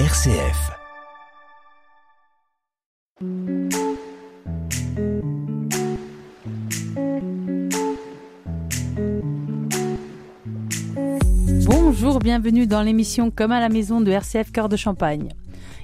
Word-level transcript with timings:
RCF. 0.00 0.72
Bonjour, 11.64 12.18
bienvenue 12.18 12.66
dans 12.66 12.82
l'émission 12.82 13.30
Comme 13.30 13.52
à 13.52 13.60
la 13.60 13.68
maison 13.68 14.00
de 14.00 14.10
RCF 14.10 14.50
Cœur 14.50 14.68
de 14.68 14.76
Champagne. 14.76 15.28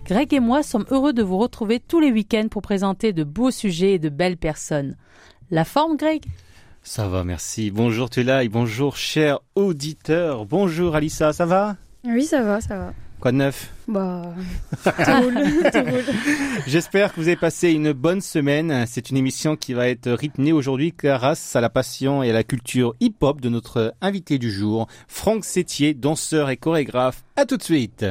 Greg 0.05 0.35
et 0.35 0.41
moi 0.41 0.65
sommes 0.65 0.87
heureux 0.91 1.13
de 1.13 1.23
vous 1.23 1.39
retrouver 1.39 1.79
tous 1.79 2.01
les 2.01 2.11
week-ends 2.11 2.49
pour 2.51 2.63
présenter 2.63 3.13
de 3.13 3.23
beaux 3.23 3.53
sujets 3.53 3.93
et 3.93 3.99
de 4.01 4.09
belles 4.09 4.37
personnes. 4.37 4.97
La 5.53 5.65
forme, 5.65 5.97
Greg? 5.97 6.25
Ça 6.83 7.07
va, 7.07 7.23
merci. 7.23 7.71
Bonjour 7.71 8.11
Tula 8.11 8.43
et 8.43 8.49
bonjour 8.49 8.97
chers 8.97 9.39
auditeurs. 9.55 10.47
Bonjour 10.47 10.97
Alissa, 10.97 11.33
ça 11.33 11.47
va? 11.47 11.77
Oui, 12.03 12.25
ça 12.25 12.43
va, 12.43 12.61
ça 12.61 12.77
va. 12.77 12.93
Quoi 13.21 13.33
de 13.33 13.37
neuf 13.37 13.71
Bah, 13.87 14.23
tout 14.83 14.91
roule, 15.21 15.35
tout 15.71 15.79
roule. 15.79 16.05
J'espère 16.67 17.13
que 17.13 17.21
vous 17.21 17.29
avez 17.29 17.37
passé 17.37 17.71
une 17.71 17.93
bonne 17.93 18.23
semaine. 18.23 18.87
C'est 18.87 19.11
une 19.11 19.19
émission 19.19 19.57
qui 19.57 19.75
va 19.75 19.89
être 19.89 20.11
rythmée 20.11 20.53
aujourd'hui 20.53 20.95
grâce 20.97 21.55
à 21.55 21.61
la 21.61 21.69
passion 21.69 22.23
et 22.23 22.31
à 22.31 22.33
la 22.33 22.45
culture 22.45 22.95
hip-hop 23.01 23.43
de 23.43 23.51
notre 23.51 23.95
invité 24.01 24.39
du 24.39 24.51
jour, 24.51 24.87
Franck 25.07 25.45
Sétier, 25.45 25.93
danseur 25.93 26.49
et 26.49 26.57
chorégraphe. 26.57 27.23
À 27.37 27.45
tout 27.45 27.59
de 27.59 27.63
suite. 27.63 28.07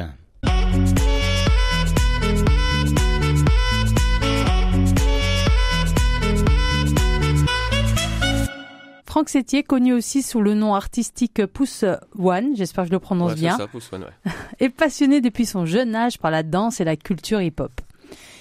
Franck 9.20 9.28
Sétier, 9.28 9.62
connu 9.62 9.92
aussi 9.92 10.22
sous 10.22 10.40
le 10.40 10.54
nom 10.54 10.74
artistique 10.74 11.44
Pouce 11.44 11.84
One, 12.18 12.56
j'espère 12.56 12.84
que 12.84 12.88
je 12.88 12.94
le 12.94 13.00
prononce 13.00 13.32
Ouais, 13.32 13.36
bien, 13.36 13.58
ça, 13.58 13.66
Pouce 13.66 13.92
One, 13.92 14.04
ouais. 14.04 14.32
est 14.60 14.70
passionné 14.70 15.20
depuis 15.20 15.44
son 15.44 15.66
jeune 15.66 15.94
âge 15.94 16.18
par 16.18 16.30
la 16.30 16.42
danse 16.42 16.80
et 16.80 16.84
la 16.84 16.96
culture 16.96 17.42
hip-hop. 17.42 17.82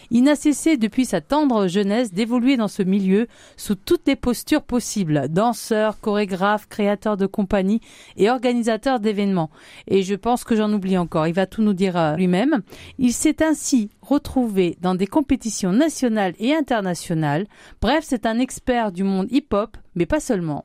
Il 0.09 0.23
n'a 0.23 0.37
cessé 0.37 0.77
depuis 0.77 1.03
sa 1.03 1.19
tendre 1.19 1.67
jeunesse 1.67 2.13
d'évoluer 2.13 2.55
dans 2.55 2.69
ce 2.69 2.81
milieu 2.81 3.27
sous 3.57 3.75
toutes 3.75 4.07
les 4.07 4.15
postures 4.15 4.63
possibles, 4.63 5.27
danseur, 5.27 5.99
chorégraphe, 5.99 6.67
créateur 6.69 7.17
de 7.17 7.25
compagnie 7.25 7.81
et 8.15 8.29
organisateur 8.29 9.01
d'événements. 9.01 9.51
Et 9.85 10.01
je 10.01 10.15
pense 10.15 10.45
que 10.45 10.55
j'en 10.55 10.71
oublie 10.71 10.97
encore, 10.97 11.27
il 11.27 11.33
va 11.33 11.45
tout 11.45 11.61
nous 11.61 11.73
dire 11.73 11.97
euh, 11.97 12.15
lui-même. 12.15 12.61
Il 12.99 13.11
s'est 13.11 13.43
ainsi 13.43 13.89
retrouvé 14.01 14.77
dans 14.79 14.95
des 14.95 15.07
compétitions 15.07 15.73
nationales 15.73 16.35
et 16.39 16.55
internationales. 16.55 17.47
Bref, 17.81 18.05
c'est 18.07 18.25
un 18.25 18.39
expert 18.39 18.93
du 18.93 19.03
monde 19.03 19.27
hip-hop, 19.29 19.75
mais 19.93 20.05
pas 20.05 20.21
seulement. 20.21 20.63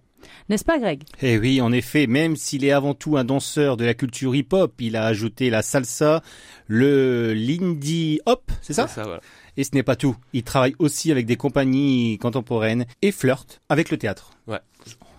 N'est-ce 0.48 0.64
pas 0.64 0.78
Greg? 0.78 1.02
Eh 1.22 1.38
oui, 1.38 1.60
en 1.60 1.72
effet, 1.72 2.06
même 2.06 2.36
s'il 2.36 2.64
est 2.64 2.72
avant 2.72 2.94
tout 2.94 3.16
un 3.16 3.24
danseur 3.24 3.76
de 3.76 3.84
la 3.84 3.94
culture 3.94 4.34
hip-hop, 4.34 4.72
il 4.80 4.96
a 4.96 5.04
ajouté 5.06 5.50
la 5.50 5.62
salsa, 5.62 6.22
le 6.66 7.32
lindy 7.34 8.20
hop, 8.26 8.50
c'est 8.62 8.72
ça? 8.72 8.86
C'est 8.88 8.96
ça, 8.96 9.02
voilà. 9.04 9.20
Et 9.56 9.64
ce 9.64 9.70
n'est 9.74 9.82
pas 9.82 9.96
tout. 9.96 10.16
Il 10.32 10.42
travaille 10.42 10.74
aussi 10.78 11.12
avec 11.12 11.26
des 11.26 11.36
compagnies 11.36 12.18
contemporaines 12.18 12.86
et 13.02 13.12
flirte 13.12 13.60
avec 13.68 13.90
le 13.90 13.98
théâtre. 13.98 14.30
Ouais. 14.46 14.60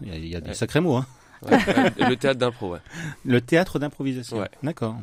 Il 0.01 0.09
y 0.09 0.11
a, 0.11 0.15
il 0.17 0.27
y 0.27 0.35
a 0.35 0.41
des 0.41 0.53
sacrés 0.53 0.81
mots, 0.81 0.95
hein. 0.95 1.05
Ouais, 1.41 1.57
le 2.09 2.15
théâtre 2.15 2.39
d'impro, 2.39 2.71
ouais. 2.71 2.79
Le 3.25 3.41
théâtre 3.41 3.77
d'improvisation. 3.77 4.39
Ouais. 4.39 4.49
D'accord. 4.63 4.95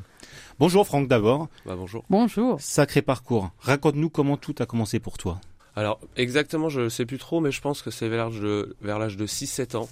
Bonjour 0.59 0.87
Franck 0.87 1.09
d'abord. 1.09 1.49
Bah 1.67 1.75
bonjour. 1.77 2.05
Bonjour. 2.11 2.61
Sacré 2.61 3.03
parcours. 3.03 3.51
Raconte-nous 3.61 4.11
comment 4.11 4.37
tout 4.37 4.55
a 4.59 4.67
commencé 4.67 4.99
pour 4.99 5.19
toi. 5.19 5.41
Alors, 5.77 6.01
exactement, 6.17 6.69
je 6.69 6.89
sais 6.89 7.07
plus 7.07 7.19
trop, 7.19 7.41
mais 7.41 7.51
je 7.51 7.61
pense 7.61 7.83
que 7.83 7.91
c'est 7.91 8.09
vers 8.09 8.27
l'âge 8.31 8.41
de, 8.41 8.77
vers 8.83 8.99
l'âge 8.99 9.17
de 9.17 9.27
6-7 9.27 9.77
ans. 9.77 9.89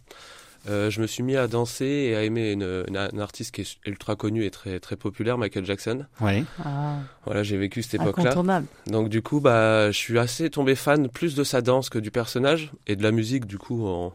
Euh, 0.68 0.90
je 0.90 1.00
me 1.00 1.06
suis 1.06 1.22
mis 1.22 1.36
à 1.36 1.48
danser 1.48 1.86
et 1.86 2.14
à 2.16 2.22
aimer 2.22 2.52
une, 2.52 2.84
une- 2.86 2.96
un 2.98 3.18
artiste 3.18 3.54
qui 3.54 3.62
est 3.62 3.76
ultra 3.86 4.14
connu 4.14 4.44
et 4.44 4.50
très, 4.50 4.78
très 4.78 4.94
populaire, 4.96 5.38
Michael 5.38 5.64
Jackson. 5.64 6.04
Oui. 6.20 6.44
Ah, 6.62 6.98
Voilà, 7.24 7.42
j'ai 7.42 7.56
vécu 7.56 7.82
cette 7.82 7.94
époque-là. 7.94 8.24
incontournable. 8.24 8.66
Donc 8.86 9.08
du 9.08 9.22
coup, 9.22 9.40
bah, 9.40 9.90
je 9.90 9.96
suis 9.96 10.18
assez 10.18 10.50
tombé 10.50 10.74
fan 10.74 11.08
plus 11.08 11.34
de 11.34 11.44
sa 11.44 11.62
danse 11.62 11.88
que 11.88 11.98
du 11.98 12.10
personnage 12.10 12.72
et 12.86 12.94
de 12.94 13.02
la 13.02 13.10
musique 13.10 13.46
du 13.46 13.56
coup 13.56 13.86
en, 13.86 14.14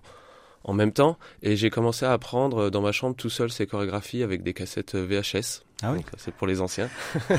en 0.66 0.74
même 0.74 0.92
temps. 0.92 1.18
Et 1.42 1.56
j'ai 1.56 1.72
commencé 1.72 2.06
à 2.06 2.14
apprendre 2.14 2.70
dans 2.70 2.82
ma 2.82 2.92
chambre 2.92 3.16
tout 3.16 3.32
seul 3.32 3.50
ses 3.52 3.66
chorégraphies 3.66 4.22
avec 4.22 4.44
des 4.44 4.54
cassettes 4.54 4.94
VHS. 4.94 5.64
Ah 5.84 5.92
oui. 5.92 5.98
Donc, 5.98 6.06
c'est 6.18 6.34
pour 6.34 6.48
les 6.48 6.62
anciens. 6.62 6.90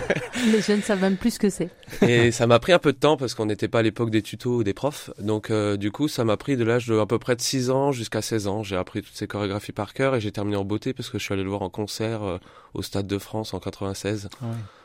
Les 0.52 0.60
jeunes 0.60 0.82
savent 0.82 1.00
même 1.00 1.16
plus 1.16 1.32
ce 1.32 1.38
que 1.38 1.48
c'est. 1.50 1.70
Et 2.02 2.30
ça 2.30 2.46
m'a 2.46 2.58
pris 2.58 2.72
un 2.72 2.78
peu 2.78 2.92
de 2.92 2.98
temps 2.98 3.16
parce 3.16 3.34
qu'on 3.34 3.46
n'était 3.46 3.66
pas 3.68 3.78
à 3.78 3.82
l'époque 3.82 4.10
des 4.10 4.20
tutos 4.22 4.56
ou 4.58 4.62
des 4.64 4.74
profs. 4.74 5.10
Donc 5.18 5.50
euh, 5.50 5.76
du 5.76 5.90
coup, 5.90 6.06
ça 6.08 6.24
m'a 6.24 6.36
pris 6.36 6.56
de 6.56 6.64
l'âge 6.64 6.86
de 6.86 6.98
à 6.98 7.06
peu 7.06 7.18
près 7.18 7.34
de 7.34 7.40
6 7.40 7.70
ans 7.70 7.92
jusqu'à 7.92 8.20
16 8.22 8.46
ans. 8.46 8.62
J'ai 8.62 8.76
appris 8.76 9.02
toutes 9.02 9.16
ces 9.16 9.26
chorégraphies 9.26 9.72
par 9.72 9.94
cœur 9.94 10.14
et 10.14 10.20
j'ai 10.20 10.32
terminé 10.32 10.56
en 10.56 10.64
beauté 10.64 10.92
parce 10.92 11.08
que 11.08 11.18
je 11.18 11.24
suis 11.24 11.32
allé 11.32 11.42
le 11.42 11.48
voir 11.48 11.62
en 11.62 11.70
concert 11.70 12.22
euh, 12.22 12.38
au 12.74 12.82
Stade 12.82 13.06
de 13.06 13.18
France 13.18 13.54
en 13.54 13.58
96 13.60 14.28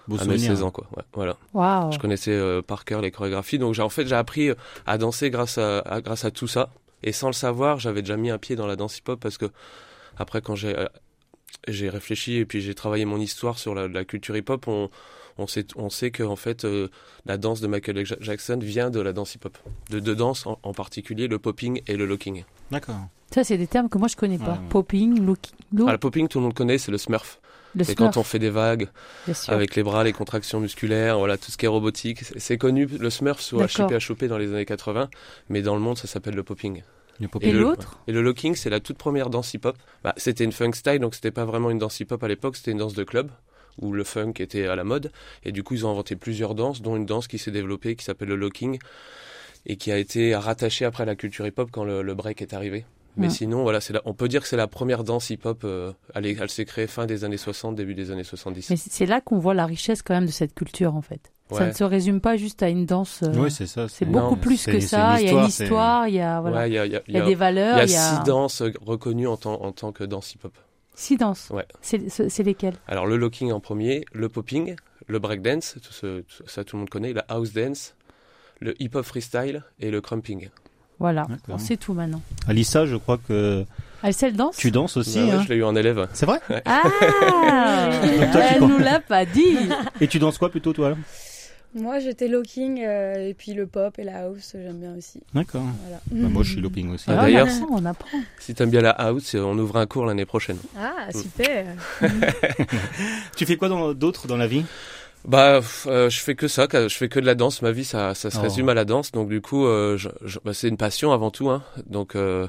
Beau 0.08 0.16
à 0.16 0.20
mes 0.26 0.32
souvenir. 0.38 0.52
16 0.52 0.64
ans 0.64 0.72
quoi. 0.72 0.88
Ouais, 0.96 1.04
voilà. 1.14 1.36
Waouh. 1.54 1.92
Je 1.92 2.00
connaissais 2.00 2.32
euh, 2.32 2.62
par 2.62 2.86
cœur 2.86 3.02
les 3.02 3.12
chorégraphies. 3.12 3.60
Donc 3.60 3.74
j'ai 3.74 3.82
en 3.82 3.90
fait 3.90 4.08
j'ai 4.08 4.16
appris 4.16 4.50
euh, 4.50 4.56
à 4.88 4.98
danser 4.98 5.30
grâce 5.30 5.58
à, 5.58 5.80
à- 5.80 6.00
grâce 6.02 6.24
à 6.26 6.32
tout 6.32 6.48
ça. 6.48 6.70
Et 7.04 7.12
sans 7.12 7.28
le 7.28 7.34
savoir, 7.34 7.80
j'avais 7.80 8.02
déjà 8.02 8.16
mis 8.16 8.30
un 8.30 8.38
pied 8.38 8.56
dans 8.56 8.68
la 8.68 8.76
danse 8.78 8.98
hip-hop 9.00 9.20
parce 9.20 9.38
que 9.38 9.46
après 10.18 10.42
quand 10.42 10.56
j'ai 10.56 10.78
euh, 10.78 10.86
j'ai 11.68 11.90
réfléchi 11.90 12.36
et 12.38 12.46
puis 12.46 12.62
j'ai 12.62 12.76
travaillé 12.76 13.06
mon 13.06 13.20
histoire 13.20 13.60
sur 13.60 13.74
la, 13.76 13.88
la 13.88 14.06
culture 14.06 14.36
hip-hop, 14.36 14.68
on 14.68 14.90
on 15.38 15.48
sait 15.48 15.66
on 15.76 15.90
sait 15.90 16.12
que 16.12 16.24
en 16.24 16.36
fait 16.36 16.66
euh, 16.66 16.90
la 17.26 17.38
danse 17.38 17.62
de 17.62 17.68
Michael 17.68 18.06
Ja- 18.06 18.18
Jackson 18.20 18.60
vient 18.62 18.90
de 18.90 19.00
la 19.00 19.14
danse 19.14 19.36
hip-hop, 19.36 19.58
de 19.90 20.00
deux 20.00 20.16
danses 20.16 20.46
en, 20.46 20.60
en 20.64 20.74
particulier 20.74 21.28
le 21.28 21.40
popping 21.40 21.82
et 21.88 21.96
le 21.96 22.06
locking. 22.06 22.44
D'accord. 22.70 23.08
Ça, 23.34 23.46
c'est 23.46 23.58
des 23.58 23.68
termes 23.68 23.88
que 23.88 23.98
moi 23.98 24.10
je 24.10 24.18
connais 24.18 24.38
pas. 24.38 24.44
Ouais, 24.46 24.52
ouais. 24.52 24.70
Popping, 24.70 25.26
look, 25.26 25.40
look 25.74 25.88
Ah, 25.88 25.94
le 25.94 25.98
popping 25.98 26.28
tout 26.28 26.40
le 26.40 26.44
monde 26.44 26.54
connaît, 26.54 26.78
c'est 26.78 26.92
le 26.92 26.98
smurf. 26.98 27.40
le 27.76 27.86
C'est 27.86 27.96
quand 27.96 28.18
on 28.18 28.24
fait 28.24 28.40
des 28.40 28.50
vagues 28.50 28.90
avec 29.48 29.76
les 29.78 29.84
bras, 29.84 30.04
les 30.04 30.12
contractions 30.12 30.60
musculaires, 30.60 31.18
voilà 31.18 31.38
tout 31.38 31.50
ce 31.50 31.58
qui 31.58 31.64
est 31.66 31.70
robotique. 31.70 32.24
C'est- 32.36 32.58
connu 32.58 32.86
le 32.86 33.10
smurf 33.10 33.54
D'accord. 33.54 33.90
HIP 33.92 34.10
HOP 34.10 34.26
dans 34.26 34.38
les 34.38 34.50
années 34.54 34.66
80, 34.66 35.10
mais 35.48 35.62
dans 35.62 35.76
le 35.76 35.82
monde 35.82 35.98
ça 35.98 36.08
s'appelle 36.08 36.36
le 36.36 36.44
popping. 36.44 36.84
Et 37.42 37.52
le- 37.52 37.60
l'autre 37.60 38.00
Et 38.08 38.12
le 38.12 38.22
locking, 38.22 38.56
c'est 38.56 38.70
la 38.70 38.80
toute 38.80 38.98
première 38.98 39.30
danse 39.30 39.54
hip-hop. 39.54 39.78
Bah, 40.04 40.14
c'était 40.18 40.44
une 40.44 40.52
funk 40.52 40.74
style, 40.74 41.00
donc 41.00 41.14
c'était 41.16 41.32
pas 41.32 41.46
vraiment 41.46 41.70
une 41.70 41.78
danse 41.78 42.00
hip-hop 42.00 42.24
à 42.24 42.28
l'époque, 42.28 42.56
c'était 42.56 42.72
une 42.72 42.78
danse 42.80 42.94
de 42.94 43.04
club 43.04 43.30
où 43.82 43.94
le 43.94 44.04
funk 44.04 44.34
était 44.40 44.68
à 44.68 44.76
la 44.76 44.84
mode. 44.84 45.12
Et 45.44 45.52
du 45.52 45.64
coup, 45.64 45.74
ils 45.76 45.86
ont 45.86 45.92
inventé 45.92 46.16
plusieurs 46.16 46.56
danses, 46.56 46.82
dont 46.82 46.96
une 46.96 47.06
danse 47.06 47.28
qui 47.28 47.38
s'est 47.38 47.52
développée, 47.52 47.96
qui 47.96 48.04
s'appelle 48.04 48.28
le 48.30 48.36
locking, 48.36 48.80
et 49.66 49.76
qui 49.78 49.92
a 49.92 49.98
été 49.98 50.36
rattachée 50.36 50.86
après 50.86 51.04
à 51.04 51.06
la 51.06 51.16
culture 51.16 51.46
hip-hop 51.46 51.70
quand 51.72 51.84
le, 51.84 52.02
le 52.02 52.14
break 52.16 52.42
est 52.42 52.54
arrivé. 52.54 52.86
Mais 53.18 53.28
Ouais. 53.28 53.34
sinon, 53.34 53.64
voilà, 53.64 53.80
la- 53.90 54.02
on 54.06 54.14
peut 54.14 54.28
dire 54.30 54.42
que 54.42 54.48
c'est 54.48 54.56
la 54.58 54.68
première 54.68 55.04
danse 55.04 55.30
hip-hop. 55.30 55.64
euh, 55.66 55.92
elle 56.16 56.26
est- 56.26 56.38
elle 56.40 56.50
s'est 56.50 56.64
créée 56.66 56.88
fin 56.88 57.06
des 57.06 57.24
années 57.26 57.38
60, 57.38 57.76
début 57.76 57.94
des 57.94 58.10
années 58.10 58.24
70. 58.24 58.70
Mais 58.70 58.78
c'est 58.78 58.90
c'est 58.92 59.06
là 59.06 59.20
qu'on 59.22 59.38
voit 59.38 59.54
la 59.54 59.66
richesse 59.66 60.02
quand 60.02 60.14
même 60.14 60.26
de 60.26 60.32
cette 60.32 60.54
culture 60.56 60.96
en 60.96 61.02
fait. 61.02 61.32
Ça 61.52 61.58
Ouais. 61.60 61.68
ne 61.68 61.72
se 61.74 61.84
résume 61.84 62.22
pas 62.22 62.38
juste 62.38 62.64
à 62.64 62.70
une 62.70 62.86
danse. 62.86 63.24
euh, 63.24 63.34
Oui, 63.36 63.52
c'est 63.52 63.68
ça. 63.68 63.88
c'est 63.90 64.06
beaucoup 64.06 64.36
Non, 64.36 64.42
plus 64.42 64.66
que 64.66 64.80
ça. 64.80 65.20
Il 65.20 65.26
y 65.28 65.30
a 65.30 65.34
une 65.34 65.46
histoire, 65.48 66.08
il 66.08 66.16
y 66.16 66.22
a 66.22 66.40
voilà, 66.42 66.58
Ouais, 66.62 66.70
il 66.70 66.74
y 66.74 66.78
a, 66.78 66.86
il 66.86 66.92
y 66.94 66.96
a- 66.96 67.02
il 67.08 67.14
y 67.14 67.18
a 67.18 67.26
des 67.26 67.36
valeurs, 67.36 67.84
il 67.84 67.92
y 67.92 67.96
a 67.96 68.00
six 68.18 68.24
danses 68.26 68.62
euh, 68.62 68.72
reconnues 68.86 69.28
en 69.28 69.36
tant, 69.38 69.62
en 69.62 69.72
tant 69.72 69.92
que 69.92 70.04
danse 70.06 70.34
hip-hop. 70.34 70.54
six 70.96 71.18
danses. 71.18 71.50
Ouais. 71.52 71.66
C'est 71.82 72.44
lesquelles? 72.44 72.76
Alors 72.88 73.06
le 73.06 73.18
locking 73.18 73.52
en 73.52 73.60
premier, 73.60 74.06
le 74.14 74.30
popping, 74.30 74.76
le 75.08 75.20
breakdance, 75.20 75.76
tout 75.84 75.92
ce- 75.94 76.22
tout- 76.22 76.44
ça 76.48 76.64
tout 76.64 76.76
le 76.78 76.82
monde 76.82 76.90
connaît, 76.90 77.12
la 77.14 77.26
house 77.28 77.52
dance, 77.54 77.96
le 78.60 78.82
hip-hop 78.82 79.04
freestyle 79.06 79.64
et 79.80 79.92
le 79.92 80.00
crumping. 80.00 80.50
Voilà, 81.00 81.26
on 81.50 81.58
sait 81.58 81.78
tout 81.78 81.94
maintenant. 81.94 82.22
Alissa, 82.48 82.86
je 82.86 82.96
crois 82.96 83.18
que 83.18 83.66
Ah, 84.04 84.12
c'est 84.12 84.28
elle 84.28 84.36
danse? 84.36 84.56
tu 84.56 84.70
danses 84.70 84.98
aussi. 84.98 85.18
Ouais, 85.18 85.26
ouais, 85.26 85.32
hein. 85.32 85.42
je 85.44 85.50
l'ai 85.50 85.56
eu 85.56 85.64
en 85.64 85.76
élève. 85.76 86.08
C'est 86.14 86.28
vrai? 86.28 86.40
Ah 86.66 86.84
Donc 86.84 88.32
toi, 88.32 88.42
Elle 88.52 88.62
nous 88.62 88.78
l'a 88.78 89.00
pas 89.00 89.26
dit. 89.26 89.58
Et 90.00 90.08
tu 90.08 90.20
danses 90.20 90.38
quoi 90.38 90.50
plutôt 90.52 90.74
toi 90.74 90.96
Moi, 91.74 92.00
j'étais 92.00 92.28
locking 92.28 92.84
euh, 92.84 93.30
et 93.30 93.34
puis 93.34 93.54
le 93.54 93.66
pop 93.66 93.98
et 93.98 94.04
la 94.04 94.24
house, 94.26 94.52
j'aime 94.62 94.80
bien 94.80 94.96
aussi. 94.98 95.22
D'accord. 95.34 95.64
Voilà. 95.84 96.02
Bah, 96.12 96.28
moi, 96.30 96.44
je 96.44 96.52
suis 96.52 96.62
looping 96.62 96.94
aussi. 96.94 97.06
Ah, 97.08 97.16
d'ailleurs, 97.22 97.48
on 97.72 97.86
apprend. 97.86 98.20
Si 98.40 98.54
t'aimes 98.54 98.70
bien 98.72 98.82
la 98.82 98.92
house, 98.92 99.36
on 99.36 99.58
ouvre 99.58 99.78
un 99.78 99.86
cours 99.86 100.06
l'année 100.06 100.26
prochaine. 100.26 100.58
Ah, 100.78 101.08
super. 101.14 101.66
Tu 103.38 103.46
fais 103.46 103.56
quoi 103.58 103.70
d'autre 103.94 104.28
dans 104.28 104.38
la 104.38 104.48
vie? 104.48 104.66
Bah, 105.24 105.62
euh, 105.86 106.10
je 106.10 106.20
fais 106.20 106.36
que 106.36 106.48
ça, 106.48 106.68
je 106.74 106.88
fais 106.90 107.08
que 107.08 107.20
de 107.20 107.26
la 107.26 107.36
danse. 107.36 107.62
Ma 107.62 107.72
vie, 107.72 107.86
ça, 107.86 108.16
ça 108.16 108.32
se 108.32 108.38
Oh. 108.40 108.42
résume 108.42 108.70
à 108.70 108.74
la 108.74 108.86
danse. 108.86 109.12
Donc 109.12 109.30
du 109.30 109.40
coup, 109.40 109.66
euh, 109.66 109.96
je- 109.98 110.10
je- 110.26 110.40
bah, 110.44 110.54
c'est 110.54 110.68
une 110.68 110.78
passion 110.78 111.12
avant 111.12 111.30
tout. 111.32 111.50
Hein. 111.50 111.64
Donc 111.86 112.16
euh, 112.16 112.48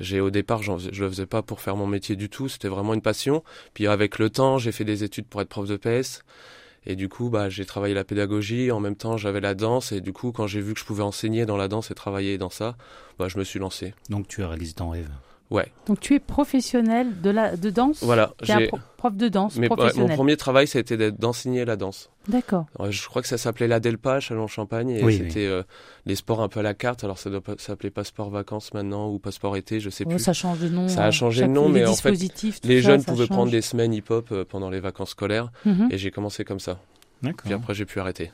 j'ai 0.00 0.20
au 0.20 0.30
départ, 0.30 0.62
je 0.62 0.72
le 0.72 1.08
faisais 1.10 1.26
pas 1.26 1.42
pour 1.42 1.60
faire 1.60 1.76
mon 1.76 1.86
métier 1.86 2.16
du 2.16 2.28
tout. 2.30 2.48
C'était 2.48 2.68
vraiment 2.68 2.94
une 2.94 3.02
passion. 3.02 3.44
Puis 3.74 3.86
avec 3.86 4.18
le 4.18 4.30
temps, 4.30 4.56
j'ai 4.58 4.72
fait 4.72 4.84
des 4.84 5.04
études 5.04 5.26
pour 5.26 5.42
être 5.42 5.48
prof 5.50 5.68
de 5.68 5.76
PS. 5.76 6.22
Et 6.86 6.96
du 6.96 7.08
coup, 7.08 7.30
bah, 7.30 7.48
j'ai 7.48 7.64
travaillé 7.64 7.94
la 7.94 8.04
pédagogie. 8.04 8.70
En 8.70 8.80
même 8.80 8.96
temps, 8.96 9.16
j'avais 9.16 9.40
la 9.40 9.54
danse. 9.54 9.92
Et 9.92 10.00
du 10.00 10.12
coup, 10.12 10.32
quand 10.32 10.46
j'ai 10.46 10.60
vu 10.60 10.74
que 10.74 10.80
je 10.80 10.84
pouvais 10.84 11.02
enseigner 11.02 11.46
dans 11.46 11.56
la 11.56 11.68
danse 11.68 11.90
et 11.90 11.94
travailler 11.94 12.38
dans 12.38 12.50
ça, 12.50 12.76
bah, 13.18 13.28
je 13.28 13.38
me 13.38 13.44
suis 13.44 13.58
lancé. 13.58 13.94
Donc 14.10 14.28
tu 14.28 14.42
as 14.42 14.48
réalisé 14.48 14.74
ton 14.74 14.90
rêve. 14.90 15.08
Ouais. 15.50 15.70
Donc 15.86 16.00
tu 16.00 16.14
es 16.14 16.18
professionnel 16.20 17.20
de 17.20 17.30
la 17.30 17.56
de 17.56 17.70
danse? 17.70 18.02
Voilà. 18.02 18.32
J'ai- 18.42 18.68
pro- 18.68 18.78
prof 18.96 19.14
de 19.14 19.28
danse 19.28 19.56
mais, 19.56 19.70
ouais, 19.70 19.90
mon 19.96 20.08
premier 20.08 20.36
travail, 20.38 20.66
ça 20.66 20.78
a 20.78 20.80
été 20.80 21.12
d'enseigner 21.12 21.64
la 21.66 21.76
danse. 21.76 22.10
D'accord. 22.28 22.64
Je 22.88 23.06
crois 23.06 23.20
que 23.20 23.28
ça 23.28 23.36
s'appelait 23.36 23.68
la 23.68 23.78
Delpa 23.78 24.14
à 24.14 24.20
Chalon-Champagne 24.20 24.88
et 24.88 25.04
Oui, 25.04 25.18
c'était 25.18 25.44
euh, 25.46 25.62
les 26.06 26.14
sports 26.16 26.40
un 26.40 26.48
peu 26.48 26.60
à 26.60 26.62
la 26.62 26.72
carte. 26.72 27.04
Alors 27.04 27.18
ça 27.18 27.28
doit 27.28 27.42
pas 27.42 27.54
s'appeler 27.58 27.90
passeport 27.90 28.30
vacances 28.30 28.72
maintenant 28.72 29.10
ou 29.10 29.18
passeport 29.18 29.56
été, 29.58 29.80
je 29.80 29.90
sais 29.90 30.04
Oh, 30.06 30.10
plus. 30.10 30.18
ça 30.18 30.32
change 30.32 30.60
de 30.60 30.68
nom. 30.70 30.88
Ça 30.88 31.04
a 31.04 31.08
euh, 31.08 31.10
changé 31.10 31.42
de 31.42 31.48
nom, 31.48 31.68
mais 31.68 31.84
en 31.84 31.94
fait, 31.94 32.12
Les 32.64 32.80
ça, 32.82 32.88
jeunes 32.88 33.00
ça 33.00 33.12
pouvaient 33.12 33.26
change. 33.26 33.36
prendre 33.36 33.50
des 33.52 33.60
semaines 33.62 33.92
hip-hop 33.92 34.28
euh, 34.32 34.44
pendant 34.48 34.70
les 34.70 34.80
vacances 34.80 35.10
scolaires 35.10 35.52
Mhm. 35.66 35.88
et 35.90 35.98
j'ai 35.98 36.10
commencé 36.10 36.44
comme 36.44 36.60
ça. 36.60 36.80
D'accord. 37.22 37.42
Puis 37.44 37.52
après, 37.52 37.74
j'ai 37.74 37.84
pu 37.84 38.00
arrêter. 38.00 38.32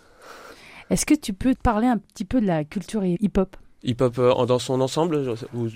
Est-ce 0.90 1.06
que 1.06 1.14
tu 1.14 1.32
peux 1.32 1.54
te 1.54 1.60
parler 1.60 1.86
un 1.88 1.98
petit 1.98 2.24
peu 2.24 2.40
de 2.40 2.46
la 2.46 2.64
culture 2.64 3.04
hip-hop? 3.04 3.56
Hip-hop 3.82 4.18
euh, 4.18 4.44
dans 4.46 4.58
son 4.58 4.80
ensemble 4.80 5.24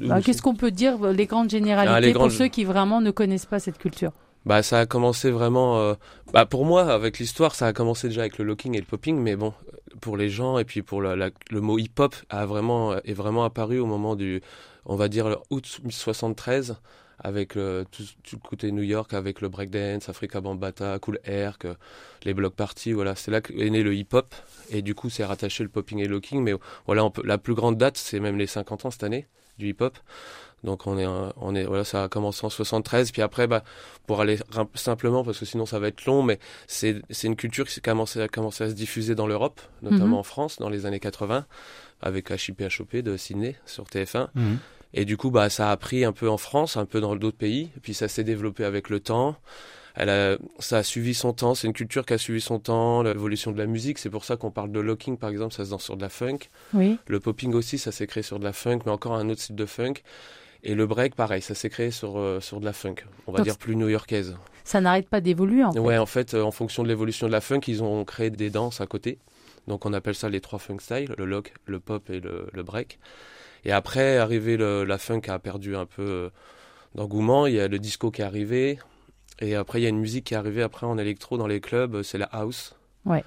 Bah, 0.02 0.20
Qu'est-ce 0.20 0.42
qu'on 0.42 0.54
peut 0.54 0.70
dire, 0.70 1.02
euh, 1.02 1.12
les 1.12 1.26
grandes 1.26 1.50
généralités, 1.50 1.94
Ah, 1.94 2.00
les 2.00 2.12
grandes- 2.12 2.28
pour 2.30 2.36
ceux 2.38 2.48
qui 2.48 2.64
vraiment 2.64 3.00
ne 3.00 3.10
connaissent 3.10 3.46
pas 3.46 3.58
cette 3.60 3.78
culture 3.78 4.12
Bah, 4.44 4.62
ça 4.62 4.80
a 4.80 4.86
commencé 4.86 5.30
vraiment. 5.30 5.78
euh, 5.78 5.94
Bah, 6.32 6.44
pour 6.44 6.66
moi, 6.66 6.92
avec 6.92 7.18
l'histoire, 7.18 7.54
ça 7.54 7.66
a 7.66 7.72
commencé 7.72 8.08
déjà 8.08 8.22
avec 8.22 8.36
le 8.38 8.44
locking 8.44 8.74
et 8.74 8.80
le 8.80 8.84
popping, 8.84 9.16
mais 9.18 9.36
bon, 9.36 9.54
pour 10.02 10.16
les 10.18 10.28
gens 10.28 10.58
et 10.58 10.64
puis 10.64 10.82
pour 10.82 11.00
la- 11.00 11.16
la- 11.16 11.30
le 11.50 11.60
mot 11.62 11.78
hip-hop 11.78 12.14
a 12.28 12.44
vraiment 12.44 12.94
est 13.04 13.14
vraiment 13.14 13.44
apparu 13.44 13.78
au 13.78 13.86
moment 13.86 14.16
du, 14.16 14.42
on 14.84 14.96
va 14.96 15.08
dire, 15.08 15.38
août 15.50 15.80
73 15.88 16.76
avec 17.18 17.54
le, 17.54 17.84
tout, 17.90 18.02
tout 18.22 18.38
le 18.42 18.48
côté 18.48 18.72
New 18.72 18.82
York, 18.82 19.14
avec 19.14 19.40
le 19.40 19.48
breakdance, 19.48 20.08
Africa 20.08 20.40
Bambata, 20.40 20.98
Cool 20.98 21.20
Herc, 21.24 21.64
euh, 21.64 21.74
les 22.24 22.34
block 22.34 22.54
parties, 22.54 22.92
voilà, 22.92 23.14
c'est 23.14 23.30
là 23.30 23.40
qu'est 23.40 23.70
né 23.70 23.82
le 23.82 23.94
hip-hop 23.94 24.34
et 24.70 24.82
du 24.82 24.94
coup, 24.94 25.10
c'est 25.10 25.24
rattaché 25.24 25.62
le 25.62 25.68
popping 25.70 25.98
et 26.00 26.04
le 26.06 26.12
locking, 26.14 26.42
mais 26.42 26.54
voilà, 26.86 27.04
on 27.04 27.10
peut, 27.10 27.22
la 27.24 27.38
plus 27.38 27.54
grande 27.54 27.76
date, 27.78 27.96
c'est 27.96 28.20
même 28.20 28.36
les 28.38 28.46
50 28.46 28.84
ans 28.86 28.90
cette 28.90 29.04
année 29.04 29.26
du 29.58 29.68
hip-hop. 29.68 29.96
Donc 30.64 30.86
on 30.86 30.96
est, 30.96 31.04
un- 31.04 31.32
on 31.36 31.54
est, 31.54 31.64
voilà, 31.64 31.84
ça 31.84 32.04
a 32.04 32.08
commencé 32.08 32.44
en 32.46 32.48
73, 32.48 33.12
puis 33.12 33.20
après, 33.20 33.46
bah, 33.46 33.62
pour 34.06 34.22
aller 34.22 34.38
simplement, 34.74 35.22
parce 35.22 35.38
que 35.38 35.44
sinon 35.44 35.66
ça 35.66 35.78
va 35.78 35.88
être 35.88 36.06
long, 36.06 36.22
mais 36.22 36.38
c'est 36.66 37.02
c'est 37.10 37.26
une 37.26 37.36
culture 37.36 37.66
qui 37.68 37.78
a 37.80 37.82
commencé, 37.82 38.18
à 38.22 38.28
se 38.70 38.74
diffuser 38.74 39.14
dans 39.14 39.26
l'Europe, 39.26 39.60
notamment 39.82 40.06
Mhm. 40.06 40.14
en 40.14 40.22
France, 40.22 40.56
dans 40.58 40.70
les 40.70 40.86
années 40.86 41.00
80, 41.00 41.44
avec 42.00 42.30
HIP-HOP 42.30 43.02
de 43.02 43.16
Sydney 43.18 43.56
sur 43.66 43.84
TF1. 43.84 44.30
Mhm. 44.34 44.58
Et 44.94 45.04
du 45.04 45.16
coup, 45.16 45.30
bah, 45.30 45.50
ça 45.50 45.70
a 45.70 45.76
pris 45.76 46.04
un 46.04 46.12
peu 46.12 46.30
en 46.30 46.38
France, 46.38 46.76
un 46.76 46.86
peu 46.86 47.00
dans 47.00 47.16
d'autres 47.16 47.36
pays, 47.36 47.68
puis 47.82 47.94
ça 47.94 48.06
s'est 48.08 48.24
développé 48.24 48.64
avec 48.64 48.88
le 48.88 49.00
temps. 49.00 49.36
Elle 49.96 50.08
a, 50.08 50.38
ça 50.58 50.78
a 50.78 50.82
suivi 50.82 51.14
son 51.14 51.32
temps, 51.32 51.54
c'est 51.54 51.66
une 51.66 51.72
culture 51.72 52.06
qui 52.06 52.14
a 52.14 52.18
suivi 52.18 52.40
son 52.40 52.58
temps, 52.58 53.02
l'évolution 53.02 53.52
de 53.52 53.58
la 53.58 53.66
musique, 53.66 53.98
c'est 53.98 54.10
pour 54.10 54.24
ça 54.24 54.36
qu'on 54.36 54.50
parle 54.50 54.72
de 54.72 54.80
locking 54.80 55.18
par 55.18 55.30
exemple, 55.30 55.54
ça 55.54 55.64
se 55.64 55.70
danse 55.70 55.84
sur 55.84 55.96
de 55.96 56.02
la 56.02 56.08
funk. 56.08 56.38
Oui. 56.72 56.98
Le 57.06 57.20
popping 57.20 57.54
aussi, 57.54 57.78
ça 57.78 57.92
s'est 57.92 58.06
créé 58.06 58.22
sur 58.22 58.38
de 58.38 58.44
la 58.44 58.52
funk, 58.52 58.80
mais 58.86 58.92
encore 58.92 59.14
un 59.14 59.28
autre 59.28 59.40
style 59.40 59.56
de 59.56 59.66
funk. 59.66 59.94
Et 60.64 60.74
le 60.74 60.86
break, 60.86 61.14
pareil, 61.14 61.42
ça 61.42 61.54
s'est 61.54 61.70
créé 61.70 61.90
sur, 61.90 62.18
euh, 62.18 62.40
sur 62.40 62.58
de 62.58 62.64
la 62.64 62.72
funk, 62.72 62.96
on 63.26 63.32
va 63.32 63.38
Donc, 63.38 63.46
dire 63.46 63.58
plus 63.58 63.76
new-yorkaise. 63.76 64.36
Ça 64.64 64.80
n'arrête 64.80 65.08
pas 65.08 65.20
d'évoluer 65.20 65.62
en 65.62 65.72
fait. 65.72 65.78
Ouais, 65.78 65.98
en 65.98 66.06
fait, 66.06 66.34
euh, 66.34 66.42
en 66.42 66.50
fonction 66.50 66.82
de 66.82 66.88
l'évolution 66.88 67.26
de 67.26 67.32
la 67.32 67.40
funk, 67.40 67.60
ils 67.68 67.82
ont 67.82 68.04
créé 68.04 68.30
des 68.30 68.50
danses 68.50 68.80
à 68.80 68.86
côté. 68.86 69.18
Donc 69.68 69.86
on 69.86 69.92
appelle 69.92 70.14
ça 70.14 70.28
les 70.28 70.40
trois 70.40 70.58
funk 70.58 70.78
styles, 70.80 71.14
le 71.16 71.24
lock, 71.24 71.52
le 71.66 71.80
pop 71.80 72.10
et 72.10 72.20
le, 72.20 72.48
le 72.52 72.62
break. 72.62 72.98
Et 73.64 73.72
après, 73.72 74.18
arrivé 74.18 74.56
le, 74.56 74.84
la 74.84 74.98
funk 74.98 75.22
a 75.28 75.38
perdu 75.38 75.76
un 75.76 75.86
peu 75.86 76.02
euh, 76.02 76.30
d'engouement, 76.94 77.46
il 77.46 77.54
y 77.54 77.60
a 77.60 77.68
le 77.68 77.78
disco 77.78 78.10
qui 78.10 78.22
est 78.22 78.24
arrivé. 78.24 78.78
Et 79.40 79.54
après, 79.54 79.80
il 79.80 79.84
y 79.84 79.86
a 79.86 79.88
une 79.88 79.98
musique 79.98 80.24
qui 80.24 80.34
est 80.34 80.36
arrivée 80.36 80.62
après 80.62 80.86
en 80.86 80.98
électro 80.98 81.38
dans 81.38 81.46
les 81.46 81.60
clubs, 81.60 81.96
euh, 81.96 82.02
c'est 82.02 82.18
la 82.18 82.26
house. 82.26 82.76
Ouais. 83.04 83.24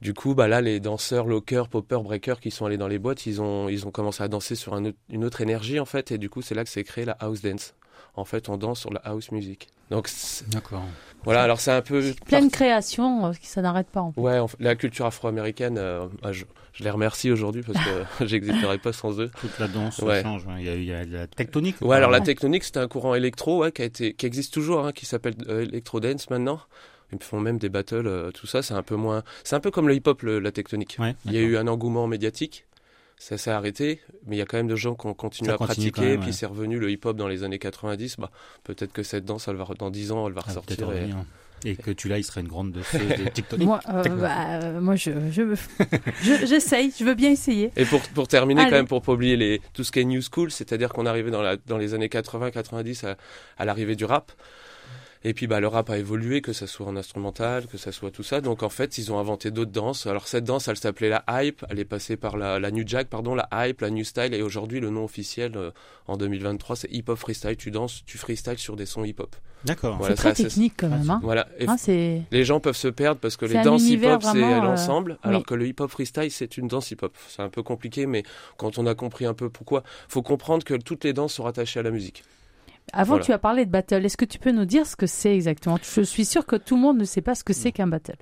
Du 0.00 0.12
coup, 0.12 0.34
bah 0.34 0.46
là, 0.46 0.60
les 0.60 0.78
danseurs, 0.78 1.26
lockers, 1.26 1.68
poppers, 1.68 2.02
breakers 2.02 2.40
qui 2.40 2.50
sont 2.50 2.66
allés 2.66 2.76
dans 2.76 2.88
les 2.88 2.98
boîtes, 2.98 3.26
ils 3.26 3.40
ont, 3.40 3.68
ils 3.68 3.86
ont 3.86 3.90
commencé 3.90 4.22
à 4.22 4.28
danser 4.28 4.54
sur 4.54 4.74
un 4.74 4.92
une 5.08 5.24
autre 5.24 5.40
énergie, 5.40 5.80
en 5.80 5.86
fait. 5.86 6.12
Et 6.12 6.18
du 6.18 6.28
coup, 6.28 6.42
c'est 6.42 6.54
là 6.54 6.64
que 6.64 6.70
s'est 6.70 6.84
créé 6.84 7.04
la 7.04 7.12
house 7.12 7.40
dance. 7.40 7.74
En 8.16 8.24
fait, 8.24 8.48
on 8.48 8.56
danse 8.56 8.80
sur 8.80 8.92
la 8.92 9.00
house 9.04 9.30
music. 9.30 9.68
Donc, 9.90 10.08
c'est- 10.08 10.48
D'accord. 10.48 10.82
voilà, 11.24 11.42
alors 11.42 11.60
c'est 11.60 11.70
un 11.70 11.82
peu... 11.82 12.12
Pleine 12.24 12.50
création, 12.50 13.26
euh, 13.26 13.32
ça 13.42 13.62
n'arrête 13.62 13.88
pas 13.88 14.00
en 14.00 14.12
fait. 14.12 14.20
Ouais, 14.20 14.38
la 14.58 14.74
culture 14.74 15.06
afro-américaine, 15.06 15.76
euh, 15.78 16.06
bah, 16.22 16.32
je, 16.32 16.44
je 16.72 16.82
les 16.82 16.90
remercie 16.90 17.30
aujourd'hui 17.30 17.62
parce 17.62 17.78
que 17.84 18.24
j'existerais 18.26 18.78
pas 18.78 18.92
sans 18.92 19.20
eux. 19.20 19.30
Toute 19.40 19.58
la 19.58 19.68
danse 19.68 19.98
Ouais. 19.98 20.22
change. 20.22 20.44
ouais. 20.46 20.54
Il 20.60 20.64
y, 20.66 20.70
a, 20.70 20.74
il 20.74 20.84
y 20.84 20.92
a 20.92 21.04
la 21.04 21.26
tectonique. 21.26 21.76
Ouais, 21.82 21.96
alors 21.96 22.10
la 22.10 22.20
tectonique, 22.20 22.64
c'était 22.64 22.80
un 22.80 22.88
courant 22.88 23.14
électro 23.14 23.58
ouais, 23.60 23.70
qui, 23.70 23.82
a 23.82 23.84
été, 23.84 24.14
qui 24.14 24.26
existe 24.26 24.52
toujours, 24.54 24.84
hein, 24.86 24.92
qui 24.92 25.06
s'appelle 25.06 25.34
euh, 25.48 25.62
Electro 25.64 26.00
Dance 26.00 26.28
maintenant. 26.30 26.58
Ils 27.12 27.22
font 27.22 27.38
même 27.38 27.58
des 27.58 27.68
battles, 27.68 28.08
euh, 28.08 28.32
tout 28.32 28.48
ça, 28.48 28.62
c'est 28.62 28.74
un 28.74 28.82
peu 28.82 28.96
moins. 28.96 29.22
C'est 29.44 29.54
un 29.54 29.60
peu 29.60 29.70
comme 29.70 29.86
le 29.86 29.94
hip-hop, 29.94 30.22
le- 30.22 30.40
la 30.40 30.50
tectonique. 30.50 30.96
Ouais, 30.98 31.14
Il 31.26 31.32
y 31.34 31.38
a 31.38 31.40
eu 31.40 31.56
un 31.56 31.68
engouement 31.68 32.08
médiatique, 32.08 32.65
ça 33.18 33.38
s'est 33.38 33.50
arrêté, 33.50 34.00
mais 34.26 34.36
il 34.36 34.38
y 34.38 34.42
a 34.42 34.46
quand 34.46 34.56
même 34.58 34.66
de 34.68 34.76
gens 34.76 34.94
qui 34.94 35.06
ont 35.06 35.14
continué 35.14 35.48
Ça 35.48 35.54
à 35.54 35.58
continue 35.58 35.90
pratiquer, 35.90 36.12
même, 36.16 36.20
puis 36.20 36.32
c'est 36.32 36.46
revenu 36.46 36.78
le 36.78 36.90
hip-hop 36.90 37.16
dans 37.16 37.28
les 37.28 37.42
années 37.44 37.58
90. 37.58 38.16
Bah, 38.18 38.30
peut-être 38.64 38.92
que 38.92 39.02
cette 39.02 39.24
danse, 39.24 39.48
elle 39.48 39.56
va, 39.56 39.66
dans 39.78 39.90
10 39.90 40.12
ans, 40.12 40.26
elle 40.26 40.34
va 40.34 40.42
Ah, 40.44 40.48
ressortir. 40.48 40.90
et-. 40.92 41.10
Et 41.64 41.74
que 41.74 41.90
tu 41.90 42.08
là, 42.08 42.18
il 42.18 42.22
serait 42.24 42.42
une 42.42 42.48
grande 42.48 42.72
danseuse 42.72 43.08
de 43.08 43.24
tectonique. 43.34 43.66
Moi, 43.66 43.80
euh, 43.88 44.02
bah, 44.04 44.60
euh, 44.62 44.80
moi 44.80 44.94
je, 44.94 45.10
je, 45.32 45.54
je- 46.22 46.46
j'essaye, 46.46 46.92
je 46.96 47.02
veux 47.02 47.14
bien 47.14 47.30
essayer. 47.30 47.72
Et 47.76 47.86
pour, 47.86 48.02
pour 48.10 48.28
terminer, 48.28 48.60
Allez. 48.60 48.70
quand 48.70 48.76
même, 48.76 48.86
pour 48.86 49.00
pas 49.00 49.12
oublier 49.12 49.36
les, 49.36 49.62
tout 49.72 49.82
ce 49.82 49.90
qui 49.90 50.00
est 50.00 50.04
New 50.04 50.20
School, 50.20 50.50
c'est-à-dire 50.50 50.90
qu'on 50.92 51.06
arrivait 51.06 51.30
dans, 51.30 51.40
la, 51.40 51.56
dans 51.56 51.78
les 51.78 51.94
années 51.94 52.08
80-90 52.08 53.06
à, 53.06 53.16
à 53.56 53.64
l'arrivée 53.64 53.96
du 53.96 54.04
rap. 54.04 54.32
Et 55.24 55.34
puis 55.34 55.46
bah, 55.46 55.60
le 55.60 55.68
rap 55.68 55.90
a 55.90 55.98
évolué, 55.98 56.40
que 56.40 56.52
ça 56.52 56.66
soit 56.66 56.86
en 56.86 56.96
instrumental, 56.96 57.66
que 57.66 57.78
ça 57.78 57.92
soit 57.92 58.10
tout 58.10 58.22
ça. 58.22 58.40
Donc 58.40 58.62
en 58.62 58.68
fait, 58.68 58.98
ils 58.98 59.12
ont 59.12 59.18
inventé 59.18 59.50
d'autres 59.50 59.72
danses. 59.72 60.06
Alors 60.06 60.28
cette 60.28 60.44
danse, 60.44 60.68
elle 60.68 60.76
s'appelait 60.76 61.08
la 61.08 61.24
hype. 61.28 61.64
Elle 61.68 61.78
est 61.78 61.84
passée 61.84 62.16
par 62.16 62.36
la, 62.36 62.58
la 62.58 62.70
New 62.70 62.84
Jack, 62.86 63.08
pardon, 63.08 63.34
la 63.34 63.48
hype, 63.52 63.80
la 63.80 63.90
New 63.90 64.04
Style. 64.04 64.34
Et 64.34 64.42
aujourd'hui, 64.42 64.80
le 64.80 64.90
nom 64.90 65.04
officiel 65.04 65.52
euh, 65.56 65.70
en 66.06 66.16
2023, 66.16 66.76
c'est 66.76 66.92
Hip 66.92 67.04
Hop 67.08 67.18
Freestyle. 67.18 67.56
Tu 67.56 67.70
danses, 67.70 68.02
tu 68.06 68.18
freestyle 68.18 68.58
sur 68.58 68.76
des 68.76 68.86
sons 68.86 69.04
hip 69.04 69.16
hop. 69.18 69.36
D'accord. 69.64 69.96
Voilà, 69.96 70.14
c'est 70.14 70.22
très 70.22 70.32
technique 70.32 70.74
quand 70.76 70.88
même. 70.88 71.10
Hein. 71.10 71.20
Voilà. 71.22 71.48
Et 71.58 71.66
Hein, 71.66 71.76
c'est... 71.76 72.22
les 72.30 72.44
gens 72.44 72.60
peuvent 72.60 72.76
se 72.76 72.88
perdre 72.88 73.20
parce 73.20 73.36
que 73.36 73.46
les 73.46 73.62
danses 73.62 73.82
univers 73.82 74.18
hip-hop, 74.18 74.30
c'est 74.32 74.44
euh, 74.44 74.60
l'ensemble, 74.60 75.18
alors 75.22 75.40
oui. 75.40 75.44
que 75.44 75.54
le 75.54 75.66
hip-hop 75.66 75.90
freestyle, 75.90 76.30
c'est 76.30 76.56
une 76.56 76.68
danse 76.68 76.90
hip-hop. 76.90 77.12
C'est 77.28 77.42
un 77.42 77.48
peu 77.48 77.62
compliqué, 77.62 78.06
mais 78.06 78.22
quand 78.56 78.78
on 78.78 78.86
a 78.86 78.94
compris 78.94 79.26
un 79.26 79.34
peu 79.34 79.50
pourquoi, 79.50 79.82
faut 80.08 80.22
comprendre 80.22 80.64
que 80.64 80.74
toutes 80.74 81.04
les 81.04 81.12
danses 81.12 81.34
sont 81.34 81.42
rattachées 81.42 81.80
à 81.80 81.82
la 81.82 81.90
musique. 81.90 82.22
Avant, 82.92 83.14
Voilà. 83.14 83.24
tu 83.24 83.32
as 83.32 83.38
parlé 83.38 83.66
de 83.66 83.70
battle. 83.70 84.04
Est-ce 84.04 84.16
que 84.16 84.24
tu 84.24 84.38
peux 84.38 84.52
nous 84.52 84.64
dire 84.64 84.86
ce 84.86 84.96
que 84.96 85.06
c'est 85.06 85.34
exactement? 85.34 85.78
Je 85.82 86.02
suis 86.02 86.24
sûr 86.24 86.46
que 86.46 86.56
tout 86.56 86.76
le 86.76 86.82
monde 86.82 86.98
ne 86.98 87.04
sait 87.04 87.20
pas 87.22 87.34
ce 87.34 87.44
que 87.44 87.52
c'est 87.52 87.72
qu'un 87.72 87.86
battle. 87.88 88.16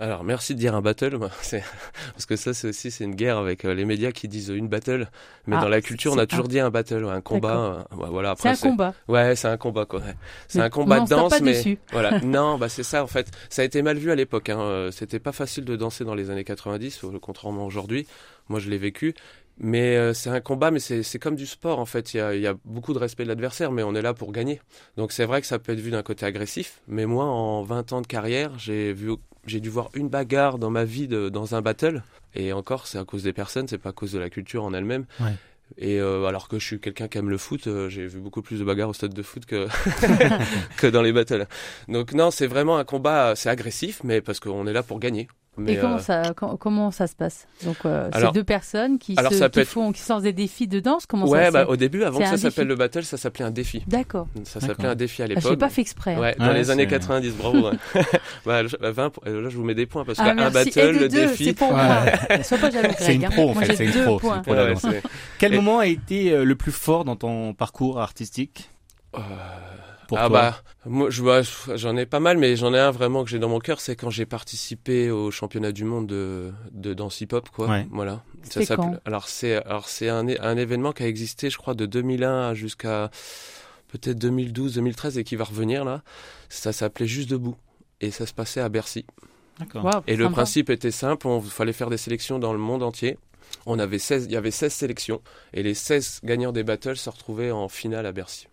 Alors, 0.00 0.24
merci 0.24 0.54
de 0.54 0.58
dire 0.58 0.74
un 0.74 0.80
battle, 0.80 1.18
parce 1.18 2.26
que 2.26 2.34
ça, 2.34 2.54
c'est 2.54 2.68
aussi 2.68 2.90
c'est 2.90 3.04
une 3.04 3.14
guerre 3.14 3.36
avec 3.38 3.64
euh, 3.64 3.74
les 3.74 3.84
médias 3.84 4.10
qui 4.10 4.26
disent 4.26 4.48
une 4.48 4.66
battle, 4.66 5.06
mais 5.46 5.54
Ah, 5.56 5.60
dans 5.60 5.68
la 5.68 5.80
culture, 5.80 6.12
on 6.12 6.18
a 6.18 6.26
toujours 6.26 6.46
un- 6.46 6.48
dit 6.48 6.58
un 6.60 6.70
battle, 6.70 7.04
un 7.04 7.20
combat. 7.20 7.84
euh, 7.92 8.06
voilà. 8.08 8.34
C'est 8.38 8.48
un 8.48 8.56
combat. 8.56 8.94
Ouais, 9.06 9.36
c'est 9.36 9.48
un 9.48 9.56
combat 9.58 9.84
quoi. 9.84 10.00
C'est 10.48 10.60
un 10.60 10.70
combat 10.70 11.00
de 11.00 11.08
danse, 11.08 11.40
mais 11.40 11.52
dessus. 11.52 11.78
voilà. 11.92 12.18
Non, 12.24 12.58
bah 12.58 12.68
c'est 12.68 12.82
ça 12.82 13.04
en 13.04 13.06
fait. 13.06 13.30
Ça 13.50 13.62
a 13.62 13.64
été 13.64 13.82
mal 13.82 13.96
vu 13.98 14.10
à 14.10 14.14
l'époque. 14.14 14.48
Hein. 14.48 14.60
euh, 14.60 14.90
C'était 14.90 15.20
pas 15.20 15.32
facile 15.32 15.64
de 15.64 15.76
danser 15.76 16.04
dans 16.04 16.14
les 16.14 16.30
années 16.30 16.44
90, 16.44 17.04
au- 17.04 17.18
contrairement 17.20 17.66
aujourd'hui. 17.66 18.06
Moi, 18.48 18.58
je 18.58 18.70
l'ai 18.70 18.78
vécu. 18.78 19.14
Mais 19.58 19.96
euh, 19.96 20.12
c'est 20.14 20.30
un 20.30 20.40
combat, 20.40 20.70
mais 20.70 20.80
c'est 20.80 21.18
comme 21.18 21.36
du 21.36 21.46
sport 21.46 21.78
en 21.78 21.84
fait. 21.86 22.14
Il 22.14 22.16
y 22.16 22.20
a, 22.20 22.34
il 22.34 22.40
y 22.40 22.46
a 22.46 22.54
beaucoup 22.64 22.94
de 22.94 22.98
respect 22.98 23.22
de 23.24 23.28
l'adversaire, 23.28 23.70
mais 23.70 23.82
on 23.82 23.94
est 23.94 24.02
là 24.02 24.14
pour 24.14 24.32
gagner. 24.32 24.60
Donc 24.96 25.12
c'est 25.12 25.24
vrai 25.24 25.40
que 25.40 25.46
ça 25.46 25.58
peut 25.58 25.72
être 25.72 25.80
vu 25.80 25.90
d'un 25.90 26.02
côté 26.02 26.26
agressif. 26.26 26.80
Mais 26.88 27.06
moi, 27.06 27.24
en 27.26 27.62
20 27.62 27.92
ans 27.92 28.00
de 28.00 28.06
carrière, 28.06 28.58
j'ai 28.58 28.92
vu, 28.92 29.12
j'ai 29.46 29.60
dû 29.60 29.68
voir 29.68 29.90
une 29.94 30.08
bagarre 30.08 30.58
dans 30.58 30.70
ma 30.70 30.84
vie 30.84 31.06
de- 31.06 31.28
dans 31.28 31.54
un 31.54 31.62
battle. 31.62 32.02
Et 32.34 32.52
encore, 32.52 32.86
c'est 32.86 32.98
à 32.98 33.04
cause 33.04 33.22
des 33.24 33.32
personnes, 33.34 33.68
c'est 33.68 33.78
pas 33.78 33.90
à 33.90 33.92
cause 33.92 34.12
de 34.12 34.18
la 34.18 34.30
culture 34.30 34.64
en 34.64 34.72
elle-même. 34.72 35.04
Ouais. 35.20 35.34
Et 35.78 36.00
euh, 36.00 36.26
alors 36.26 36.48
que 36.48 36.58
je 36.58 36.66
suis 36.66 36.80
quelqu'un 36.80 37.08
qui 37.08 37.16
aime 37.18 37.30
le 37.30 37.38
foot, 37.38 37.66
euh, 37.66 37.88
j'ai 37.88 38.06
vu 38.06 38.20
beaucoup 38.20 38.42
plus 38.42 38.58
de 38.58 38.64
bagarres 38.64 38.88
au 38.90 38.92
stade 38.94 39.14
de 39.14 39.22
foot 39.22 39.46
que 39.46 39.68
que 40.78 40.86
dans 40.86 41.02
les 41.02 41.12
battles. 41.12 41.46
Donc 41.88 42.12
non, 42.12 42.30
c'est 42.30 42.46
vraiment 42.46 42.78
un 42.78 42.84
combat, 42.84 43.34
c'est 43.36 43.48
agressif, 43.48 44.00
mais 44.04 44.20
parce 44.20 44.40
qu'on 44.40 44.66
est 44.66 44.72
là 44.72 44.82
pour 44.82 44.98
gagner. 44.98 45.28
Mais, 45.58 45.74
Et 45.74 45.76
comment, 45.76 45.96
euh, 45.96 45.98
ça, 45.98 46.22
com- 46.34 46.56
comment 46.58 46.90
ça 46.90 47.06
se 47.06 47.14
passe? 47.14 47.46
Donc, 47.64 47.76
euh, 47.84 48.08
c'est 48.10 48.16
Alors- 48.16 48.32
deux 48.32 48.42
personnes 48.42 48.98
qui, 48.98 49.14
alors 49.18 49.30
se, 49.32 49.38
ça 49.38 49.50
peut 49.50 49.60
qui 49.60 49.60
être- 49.60 49.68
font, 49.68 49.92
qui 49.92 50.00
sortent 50.00 50.22
des 50.22 50.32
défis 50.32 50.66
de 50.66 50.80
danse. 50.80 51.04
Comment 51.04 51.28
ouais, 51.28 51.44
ça 51.44 51.50
bah, 51.50 51.66
au 51.68 51.76
début, 51.76 52.04
avant 52.04 52.20
que 52.20 52.24
ça 52.24 52.38
s'appelle 52.38 52.68
le 52.68 52.74
battle, 52.74 53.04
ça 53.04 53.18
s'appelait 53.18 53.44
un 53.44 53.50
défi. 53.50 53.82
D'accord. 53.86 54.28
Ça 54.44 54.60
s'appelait 54.60 54.88
un 54.88 54.94
défi 54.94 55.20
à 55.20 55.26
Ah, 55.26 55.28
je 55.28 55.34
l'époque. 55.34 55.50
l'ai 55.50 55.56
pas 55.58 55.68
fait 55.68 55.82
exprès. 55.82 56.14
hein. 56.14 56.20
Ouais, 56.20 56.34
dans 56.38 56.46
Ouais, 56.46 56.54
les 56.54 56.70
années 56.70 56.84
c'est- 56.84 56.88
90, 56.90 57.34
bravo. 57.36 57.68
ouais. 57.68 57.76
bah, 58.46 58.66
je- 58.66 58.76
bah, 58.78 58.92
20 58.92 59.10
pour- 59.10 59.24
euh, 59.26 59.42
là, 59.42 59.48
je 59.50 59.56
vous 59.58 59.64
mets 59.64 59.74
des 59.74 59.84
points 59.84 60.06
parce 60.06 60.18
Ah, 60.20 60.34
qu'un 60.34 60.50
battle, 60.50 60.78
Et 60.78 60.86
de 60.94 60.98
le 61.00 61.08
deux, 61.10 61.26
défi. 61.26 61.44
c'est 61.44 61.52
pour 61.52 61.70
moi. 61.70 61.98
Sois 62.44 62.56
pas 62.58 62.70
jaloux, 62.70 62.94
C'est 62.98 63.14
une 63.16 63.28
pro, 63.28 63.50
en 63.50 63.52
Moi, 63.52 63.62
fait, 63.62 63.66
j'ai 63.72 63.76
c'est 63.76 63.84
une 63.84 63.92
deux 63.92 64.04
pro, 64.04 64.20
Quel 65.38 65.52
moment 65.54 65.80
a 65.80 65.86
été 65.86 66.44
le 66.44 66.54
plus 66.56 66.72
fort 66.72 67.04
dans 67.04 67.16
ton 67.16 67.52
parcours 67.52 68.00
artistique? 68.00 68.70
Pour 70.12 70.18
ah 70.18 70.28
toi 70.28 70.40
bah 70.40 70.62
moi 70.84 71.08
je 71.08 71.22
vois 71.22 71.40
j'en 71.74 71.96
ai 71.96 72.04
pas 72.04 72.20
mal 72.20 72.36
mais 72.36 72.54
j'en 72.54 72.74
ai 72.74 72.78
un 72.78 72.90
vraiment 72.90 73.24
que 73.24 73.30
j'ai 73.30 73.38
dans 73.38 73.48
mon 73.48 73.60
cœur 73.60 73.80
c'est 73.80 73.96
quand 73.96 74.10
j'ai 74.10 74.26
participé 74.26 75.10
au 75.10 75.30
championnat 75.30 75.72
du 75.72 75.84
monde 75.84 76.06
de, 76.06 76.52
de 76.72 76.92
danse 76.92 77.20
hip 77.22 77.28
hop 77.32 77.48
quoi 77.48 77.68
Ouais. 77.68 77.86
voilà 77.90 78.22
quand? 78.76 78.94
Alors 79.06 79.28
c'est 79.28 79.54
alors 79.64 79.88
c'est 79.88 80.10
un, 80.10 80.28
un 80.28 80.56
événement 80.58 80.92
qui 80.92 81.02
a 81.02 81.06
existé 81.08 81.48
je 81.48 81.56
crois 81.56 81.74
de 81.74 81.86
2001 81.86 82.52
jusqu'à 82.52 83.10
peut-être 83.88 84.18
2012 84.18 84.74
2013 84.74 85.16
et 85.16 85.24
qui 85.24 85.36
va 85.36 85.44
revenir 85.44 85.84
là 85.84 86.02
ça 86.50 86.72
s'appelait 86.72 87.06
juste 87.06 87.30
debout 87.30 87.56
et 88.02 88.10
ça 88.10 88.26
se 88.26 88.34
passait 88.34 88.60
à 88.60 88.68
Bercy 88.68 89.06
D'accord. 89.58 90.02
Et 90.06 90.16
le 90.16 90.30
principe 90.30 90.70
était 90.70 90.90
simple, 90.90 91.26
on 91.26 91.40
fallait 91.40 91.72
faire 91.74 91.90
des 91.90 91.98
sélections 91.98 92.38
dans 92.38 92.52
le 92.52 92.58
monde 92.58 92.82
entier. 92.82 93.18
On 93.66 93.78
avait 93.78 93.98
16, 93.98 94.24
il 94.24 94.32
y 94.32 94.36
avait 94.36 94.50
16 94.50 94.72
sélections 94.72 95.20
et 95.52 95.62
les 95.62 95.74
16 95.74 96.20
gagnants 96.24 96.52
des 96.52 96.64
battles 96.64 96.96
se 96.96 97.10
retrouvaient 97.10 97.50
en 97.50 97.68
finale 97.68 98.06
à 98.06 98.12
Bercy. 98.12 98.48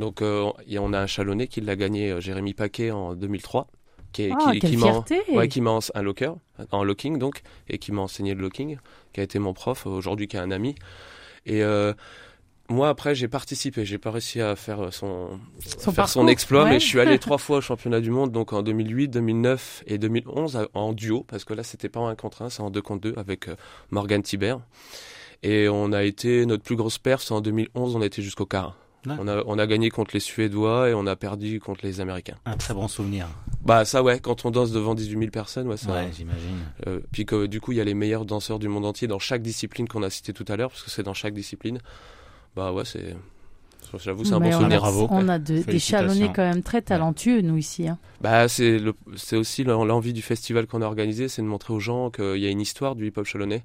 Donc 0.00 0.22
euh, 0.22 0.50
et 0.66 0.78
on 0.78 0.92
a 0.92 0.98
un 1.00 1.06
chalonné 1.06 1.46
qui 1.46 1.60
l'a 1.60 1.76
gagné, 1.76 2.10
euh, 2.10 2.20
Jérémy 2.20 2.54
Paquet 2.54 2.90
en 2.90 3.14
2003, 3.14 3.68
qui, 4.12 4.22
est- 4.24 4.32
Ah, 4.32 4.50
qui, 4.70 4.76
m'a 4.76 4.86
ouais, 5.36 5.48
un 5.94 6.02
locker 6.02 6.32
en 6.72 6.82
locking 6.82 7.18
donc 7.18 7.42
et 7.68 7.78
qui 7.78 7.92
m'a 7.92 8.00
enseigné 8.02 8.34
le 8.34 8.40
locking, 8.40 8.78
qui 9.12 9.20
a 9.20 9.22
été 9.22 9.38
mon 9.38 9.52
prof 9.52 9.86
aujourd'hui 9.86 10.26
qui 10.26 10.36
est 10.36 10.40
un 10.40 10.50
ami. 10.50 10.74
Et 11.46 11.62
euh, 11.62 11.92
moi 12.68 12.88
après 12.88 13.14
j'ai 13.14 13.28
participé, 13.28 13.84
j'ai 13.84 13.98
pas 13.98 14.10
réussi 14.10 14.40
à 14.40 14.56
faire 14.56 14.80
euh, 14.80 14.90
son, 14.90 15.38
faire 15.92 16.08
exploit, 16.28 16.64
ouais. 16.64 16.70
mais 16.70 16.80
je 16.80 16.86
suis 16.86 16.98
allé 17.00 17.18
trois 17.26 17.38
fois 17.38 17.58
au 17.58 17.60
championnat 17.60 18.00
du 18.00 18.10
monde, 18.10 18.32
donc 18.32 18.52
en 18.52 18.62
2008, 18.62 19.08
2009 19.08 19.84
et 19.86 19.98
2011 19.98 20.56
à- 20.56 20.68
en 20.74 20.92
duo, 20.92 21.24
parce 21.28 21.44
que 21.44 21.52
là 21.54 21.62
c'était 21.62 21.88
pas 21.88 22.00
en 22.00 22.08
un 22.08 22.14
contre 22.16 22.42
un, 22.42 22.48
c'est 22.50 22.62
en 22.62 22.70
deux 22.70 22.82
contre 22.82 23.02
deux 23.02 23.14
avec 23.16 23.48
euh, 23.48 23.56
Morgan 23.90 24.22
Tiber. 24.22 24.56
Et 25.42 25.68
on 25.68 25.92
a 25.92 26.02
été 26.04 26.44
notre 26.46 26.62
plus 26.62 26.76
grosse 26.76 26.98
perf, 26.98 27.22
c'est 27.22 27.32
en 27.32 27.40
2011, 27.40 27.96
on 27.96 28.02
a 28.02 28.06
été 28.06 28.20
jusqu'au 28.22 28.44
quart. 28.46 28.76
Ouais. 29.06 29.14
On 29.18 29.26
a, 29.28 29.42
on 29.46 29.58
a 29.58 29.66
gagné 29.66 29.88
contre 29.88 30.10
les 30.12 30.20
Suédois 30.20 30.90
et 30.90 30.94
on 30.94 31.06
a 31.06 31.16
perdu 31.16 31.58
contre 31.58 31.80
les 31.86 32.00
Américains. 32.00 32.36
Un 32.44 32.56
très 32.58 32.74
bon 32.74 32.86
souvenir. 32.86 33.26
Bah 33.64 33.84
ça 33.86 34.02
ouais, 34.02 34.18
quand 34.20 34.44
on 34.44 34.50
danse 34.50 34.72
devant 34.72 34.94
18 34.94 35.18
000 35.18 35.30
personnes, 35.30 35.68
ouais, 35.68 35.76
ça, 35.78 35.90
Ouais, 35.92 36.10
j'imagine. 36.14 36.58
euh, 36.86 37.00
puis 37.10 37.24
que 37.24 37.46
du 37.46 37.60
coup, 37.62 37.72
il 37.72 37.78
y 37.78 37.80
a 37.80 37.84
les 37.84 37.94
meilleurs 37.94 38.24
danseurs 38.26 38.58
du 38.58 38.68
monde 38.68 38.84
entier 38.84 39.08
dans 39.08 39.18
chaque 39.18 39.40
discipline 39.42 39.88
qu'on 39.88 40.02
a 40.02 40.10
cité 40.10 40.32
tout 40.34 40.44
à 40.48 40.56
l'heure, 40.56 40.70
parce 40.70 40.82
que 40.82 40.90
c'est 40.90 41.02
dans 41.02 41.14
chaque 41.14 41.32
discipline. 41.34 41.78
Bah 42.56 42.72
ouais, 42.72 42.84
c'est. 42.84 43.16
J'avoue, 43.98 44.24
c'est 44.24 44.34
un 44.34 44.38
Mais 44.40 44.50
bon 44.50 44.56
on 44.56 44.60
souvenir. 44.60 44.80
Bravo. 44.80 45.08
on 45.10 45.28
a 45.28 45.38
de- 45.38 45.62
des 45.62 45.78
chalonnés 45.80 46.30
quand 46.34 46.42
même 46.42 46.62
très 46.62 46.80
talentueux, 46.82 47.40
nous, 47.40 47.56
ici. 47.56 47.88
hein. 47.88 47.98
Bah 48.20 48.46
c'est 48.48 48.78
aussi 49.36 49.64
l'en- 49.64 49.84
l'envie 49.84 50.12
du 50.12 50.22
festival 50.22 50.66
qu'on 50.66 50.82
a 50.82 50.86
organisé, 50.86 51.28
c'est 51.28 51.42
de 51.42 51.46
montrer 51.46 51.72
aux 51.74 51.80
gens 51.80 52.10
qu'il 52.10 52.36
y 52.36 52.46
a 52.46 52.50
une 52.50 52.60
histoire 52.60 52.94
du 52.94 53.06
hip-hop 53.08 53.24
chalonnais 53.24 53.64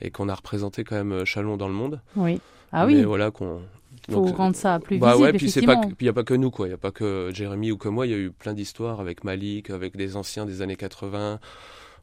et 0.00 0.10
qu'on 0.10 0.28
a 0.28 0.34
représenté 0.34 0.84
quand 0.84 0.94
même 0.96 1.12
euh, 1.12 1.24
Chalon 1.24 1.56
dans 1.56 1.68
le 1.68 1.74
monde. 1.74 2.00
Oui. 2.14 2.40
Ah 2.72 2.86
Mais 2.86 2.94
oui, 2.96 3.02
voilà 3.04 3.30
qu'on. 3.30 3.60
Faut 4.10 4.24
donc, 4.26 4.36
rendre 4.36 4.56
ça 4.56 4.78
plus 4.78 4.98
bah 4.98 5.12
visible, 5.12 5.24
ouais, 5.26 5.32
puis 5.32 5.50
c'est 5.50 5.62
pas, 5.62 5.80
il 6.00 6.06
y 6.06 6.08
a 6.08 6.12
pas 6.12 6.22
que 6.24 6.34
nous 6.34 6.50
quoi, 6.50 6.68
il 6.68 6.70
y 6.70 6.74
a 6.74 6.78
pas 6.78 6.90
que 6.92 7.30
Jérémy 7.34 7.72
ou 7.72 7.76
que 7.76 7.88
moi, 7.88 8.06
il 8.06 8.10
y 8.12 8.14
a 8.14 8.18
eu 8.18 8.30
plein 8.30 8.52
d'histoires 8.54 9.00
avec 9.00 9.24
Malik, 9.24 9.70
avec 9.70 9.96
des 9.96 10.16
anciens 10.16 10.46
des 10.46 10.62
années 10.62 10.76
80. 10.76 11.38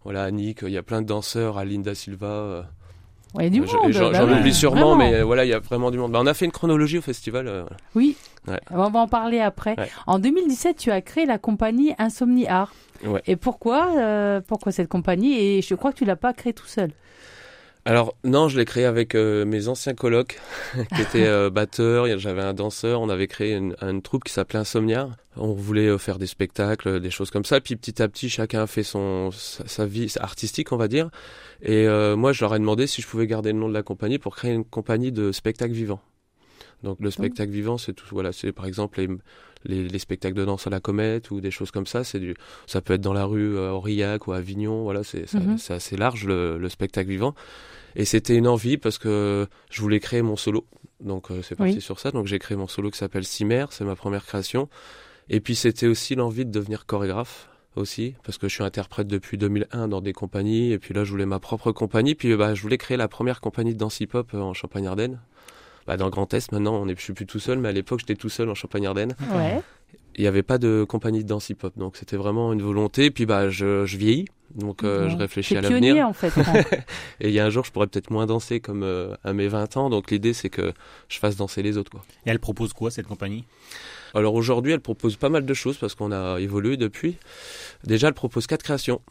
Voilà, 0.03 0.23
Annick, 0.25 0.59
il 0.63 0.69
y 0.71 0.77
a 0.77 0.83
plein 0.83 1.01
de 1.01 1.07
danseurs, 1.07 1.57
Alinda 1.57 1.95
Silva. 1.95 2.27
euh, 2.27 2.61
Ouais, 3.35 3.49
du 3.49 3.65
Je- 3.65 3.75
monde. 3.75 3.91
J'en 3.91 4.11
bah 4.11 4.19
j'en 4.21 4.27
oui, 4.31 4.39
oublie 4.39 4.53
sûrement, 4.53 4.95
vraiment. 4.95 5.11
mais 5.11 5.21
voilà, 5.23 5.43
il 5.43 5.49
y 5.49 5.53
a 5.53 5.59
vraiment 5.59 5.89
du 5.89 5.97
monde. 5.97 6.11
Bah, 6.11 6.19
on 6.21 6.27
a 6.27 6.33
fait 6.35 6.45
une 6.45 6.51
chronologie 6.51 6.99
au 6.99 7.01
festival. 7.01 7.47
euh, 7.47 7.61
voilà. 7.61 7.77
Oui, 7.95 8.15
Ouais. 8.47 8.59
on 8.69 8.89
va 8.89 8.99
en 8.99 9.07
parler 9.07 9.39
après. 9.39 9.73
Ouais. 9.79 9.89
En 10.05 10.19
2017, 10.19 10.77
tu 10.77 10.91
as 10.91 11.01
créé 11.01 11.25
la 11.25 11.39
compagnie 11.39 11.93
Insomnie 11.97 12.47
Art. 12.47 12.73
Ouais. 13.03 13.23
Et 13.25 13.35
pourquoi, 13.35 13.87
euh, 13.97 14.39
pourquoi 14.45 14.71
cette 14.71 14.87
compagnie? 14.87 15.33
Et 15.39 15.61
je 15.63 15.73
crois 15.73 15.91
que 15.91 15.97
tu 15.97 16.05
l'as 16.05 16.15
pas 16.15 16.33
créée 16.33 16.53
tout 16.53 16.67
seul. 16.67 16.91
Alors 17.85 18.15
non, 18.23 18.47
je 18.47 18.57
l'ai 18.57 18.65
créé 18.65 18.85
avec 18.85 19.13
euh, 19.13 19.43
mes 19.45 19.67
anciens 19.67 19.93
colocs 19.93 20.39
qui 20.95 21.01
étaient 21.01 21.27
euh, 21.27 21.49
batteurs. 21.49 22.07
J'avais 22.17 22.41
un 22.41 22.53
danseur. 22.53 23.01
On 23.01 23.09
avait 23.09 23.27
créé 23.27 23.53
une, 23.55 24.01
troupe 24.01 24.23
qui 24.23 24.31
s'appelait 24.31 24.59
Insomnia. 24.59 25.09
On 25.35 25.53
voulait 25.53 25.87
euh, 25.87 25.97
faire 25.97 26.19
des 26.19 26.27
spectacles, 26.27 26.87
euh, 26.87 26.99
des 26.99 27.09
choses 27.09 27.31
comme 27.31 27.45
ça. 27.45 27.59
Puis 27.59 27.75
petit 27.75 28.01
à 28.01 28.07
petit, 28.07 28.29
chacun 28.29 28.67
fait 28.67 28.83
son 28.83 29.31
sa, 29.31 29.67
sa 29.67 29.85
vie 29.85 30.13
artistique, 30.19 30.71
on 30.71 30.77
va 30.77 30.87
dire. 30.87 31.09
Et 31.61 31.87
euh, 31.87 32.15
moi, 32.15 32.33
je 32.33 32.41
leur 32.43 32.53
ai 32.55 32.59
demandé 32.59 32.87
si 32.87 33.01
je 33.01 33.07
pouvais 33.07 33.27
garder 33.27 33.51
le 33.51 33.59
nom 33.59 33.67
de 33.67 33.73
la 33.73 33.83
compagnie 33.83 34.19
pour 34.19 34.35
créer 34.35 34.53
une 34.53 34.65
compagnie 34.65 35.11
de 35.11 35.31
spectacle 35.31 35.73
vivant. 35.73 36.01
Donc 36.83 36.97
le 36.99 37.09
spectacle 37.11 37.51
vivant, 37.51 37.77
c'est 37.77 37.93
tout. 37.93 38.05
Voilà, 38.11 38.31
c'est 38.33 38.51
par 38.51 38.65
exemple 38.65 38.99
les, 38.99 39.07
les, 39.65 39.87
les 39.87 39.99
spectacles 39.99 40.35
de 40.35 40.43
danse 40.45 40.67
à 40.67 40.69
la 40.69 40.79
comète 40.79 41.31
ou 41.31 41.39
des 41.41 41.51
choses 41.51 41.71
comme 41.71 41.85
ça. 41.87 42.03
C'est 42.03 42.19
du, 42.19 42.35
ça 42.67 42.81
peut 42.81 42.93
être 42.93 43.01
dans 43.01 43.13
la 43.13 43.25
rue 43.25 43.55
euh, 43.55 43.69
à 43.69 43.73
Aurillac 43.73 44.27
ou 44.27 44.33
à 44.33 44.37
Avignon. 44.37 44.83
Voilà, 44.83 45.03
c'est 45.03 45.33
Mhm. 45.33 45.57
assez 45.69 45.95
large 45.97 46.25
le, 46.25 46.57
le 46.57 46.69
spectacle 46.69 47.09
vivant. 47.09 47.33
Et 47.95 48.05
c'était 48.05 48.35
une 48.35 48.47
envie 48.47 48.77
parce 48.77 48.97
que 48.97 49.47
je 49.71 49.81
voulais 49.81 49.99
créer 49.99 50.21
mon 50.21 50.35
solo. 50.35 50.65
Donc 50.99 51.31
euh, 51.31 51.41
c'est 51.41 51.55
parti 51.55 51.75
Oui. 51.75 51.81
sur 51.81 51.99
ça. 51.99 52.11
Donc 52.11 52.27
j'ai 52.27 52.39
créé 52.39 52.57
mon 52.57 52.67
solo 52.67 52.89
qui 52.91 52.97
s'appelle 52.97 53.23
Cimer, 53.23 53.65
c'est 53.71 53.85
ma 53.85 53.95
première 53.95 54.25
création. 54.25 54.67
Et 55.29 55.39
puis 55.39 55.55
c'était 55.55 55.87
aussi 55.87 56.15
l'envie 56.15 56.45
de 56.45 56.51
devenir 56.51 56.85
chorégraphe 56.85 57.49
aussi 57.75 58.13
parce 58.23 58.37
que 58.37 58.47
je 58.49 58.55
suis 58.55 58.63
interprète 58.63 59.07
depuis 59.07 59.37
2001 59.37 59.87
dans 59.87 60.01
des 60.01 60.13
compagnies 60.13 60.71
et 60.73 60.79
puis 60.79 60.93
là 60.93 61.03
je 61.05 61.11
voulais 61.11 61.25
ma 61.25 61.39
propre 61.39 61.71
compagnie 61.71 62.13
puis 62.13 62.35
bah, 62.35 62.53
je 62.53 62.61
voulais 62.61 62.77
créer 62.77 62.97
la 62.97 63.07
première 63.07 63.41
compagnie 63.41 63.73
de 63.73 63.79
danse 63.79 63.99
hip-hop 63.99 64.31
euh, 64.33 64.39
en 64.41 64.53
Champagne-Ardenne. 64.53 65.19
Bah, 65.87 65.97
dans 65.97 66.05
le 66.05 66.11
Grand 66.11 66.33
Est 66.33 66.51
maintenant, 66.51 66.75
on 66.75 66.87
est, 66.87 66.97
je 66.97 67.03
suis 67.03 67.13
plus 67.13 67.25
tout 67.25 67.39
seul, 67.39 67.59
mais 67.59 67.69
à 67.69 67.71
l'époque 67.71 67.99
j'étais 67.99 68.15
tout 68.15 68.29
seul 68.29 68.49
en 68.49 68.55
Champagne-Ardenne. 68.55 69.15
Ouais. 69.33 69.61
Il 70.15 70.21
n'y 70.21 70.27
avait 70.27 70.43
pas 70.43 70.59
de 70.59 70.85
compagnie 70.87 71.23
de 71.23 71.27
danse 71.27 71.49
hip-hop, 71.49 71.73
donc 71.77 71.97
c'était 71.97 72.17
vraiment 72.17 72.53
une 72.53 72.61
volonté. 72.61 73.09
Puis 73.09 73.25
bah 73.25 73.49
je, 73.49 73.85
je 73.85 73.97
vieillis, 73.97 74.25
donc 74.53 74.83
euh, 74.83 75.09
je 75.09 75.17
réfléchis 75.17 75.57
à 75.57 75.61
l'avenir. 75.61 76.07
en 76.07 76.13
fait. 76.13 76.31
Et 77.19 77.29
il 77.29 77.33
y 77.33 77.39
a 77.39 77.45
un 77.45 77.49
jour, 77.49 77.65
je 77.65 77.71
pourrais 77.71 77.87
peut-être 77.87 78.11
moins 78.11 78.27
danser 78.27 78.59
comme 78.59 78.83
euh, 78.83 79.15
à 79.23 79.33
mes 79.33 79.47
20 79.47 79.75
ans. 79.77 79.89
Donc 79.89 80.11
l'idée, 80.11 80.33
c'est 80.33 80.49
que 80.49 80.71
je 81.09 81.17
fasse 81.17 81.35
danser 81.35 81.63
les 81.63 81.77
autres. 81.77 81.89
Quoi. 81.91 82.01
Et 82.25 82.29
elle 82.29 82.39
propose 82.39 82.73
quoi, 82.73 82.91
cette 82.91 83.07
compagnie? 83.07 83.45
Alors 84.13 84.35
aujourd'hui, 84.35 84.71
elle 84.71 84.81
propose 84.81 85.15
pas 85.15 85.29
mal 85.29 85.45
de 85.45 85.53
choses 85.55 85.77
parce 85.77 85.95
qu'on 85.95 86.11
a 86.11 86.39
évolué 86.39 86.77
depuis. 86.77 87.17
Déjà, 87.83 88.07
elle 88.07 88.13
propose 88.13 88.45
quatre 88.45 88.61
créations. 88.63 89.01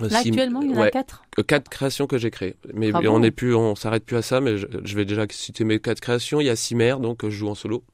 Là, 0.00 0.08
six- 0.22 0.28
actuellement, 0.30 0.62
il 0.62 0.70
y 0.70 0.74
en 0.74 0.78
a 0.78 0.80
ouais, 0.82 0.90
quatre. 0.90 1.22
euh, 1.38 1.42
quatre 1.42 1.68
créations 1.68 2.06
que 2.06 2.16
j'ai 2.18 2.30
créées. 2.30 2.56
Mais 2.74 2.90
Bravo. 2.92 3.08
on 3.10 3.22
est 3.22 3.30
plus, 3.30 3.54
on 3.54 3.74
s'arrête 3.74 4.04
plus 4.04 4.16
à 4.16 4.22
ça. 4.22 4.40
Mais 4.40 4.56
je, 4.56 4.66
je 4.84 4.96
vais 4.96 5.04
déjà 5.04 5.26
citer 5.30 5.64
mes 5.64 5.78
quatre 5.80 6.00
créations. 6.00 6.40
Il 6.40 6.46
y 6.46 6.50
a 6.50 6.56
Cimer, 6.56 6.96
donc 7.00 7.18
que 7.18 7.30
je 7.30 7.36
joue 7.36 7.48
en 7.48 7.54
solo. 7.54 7.84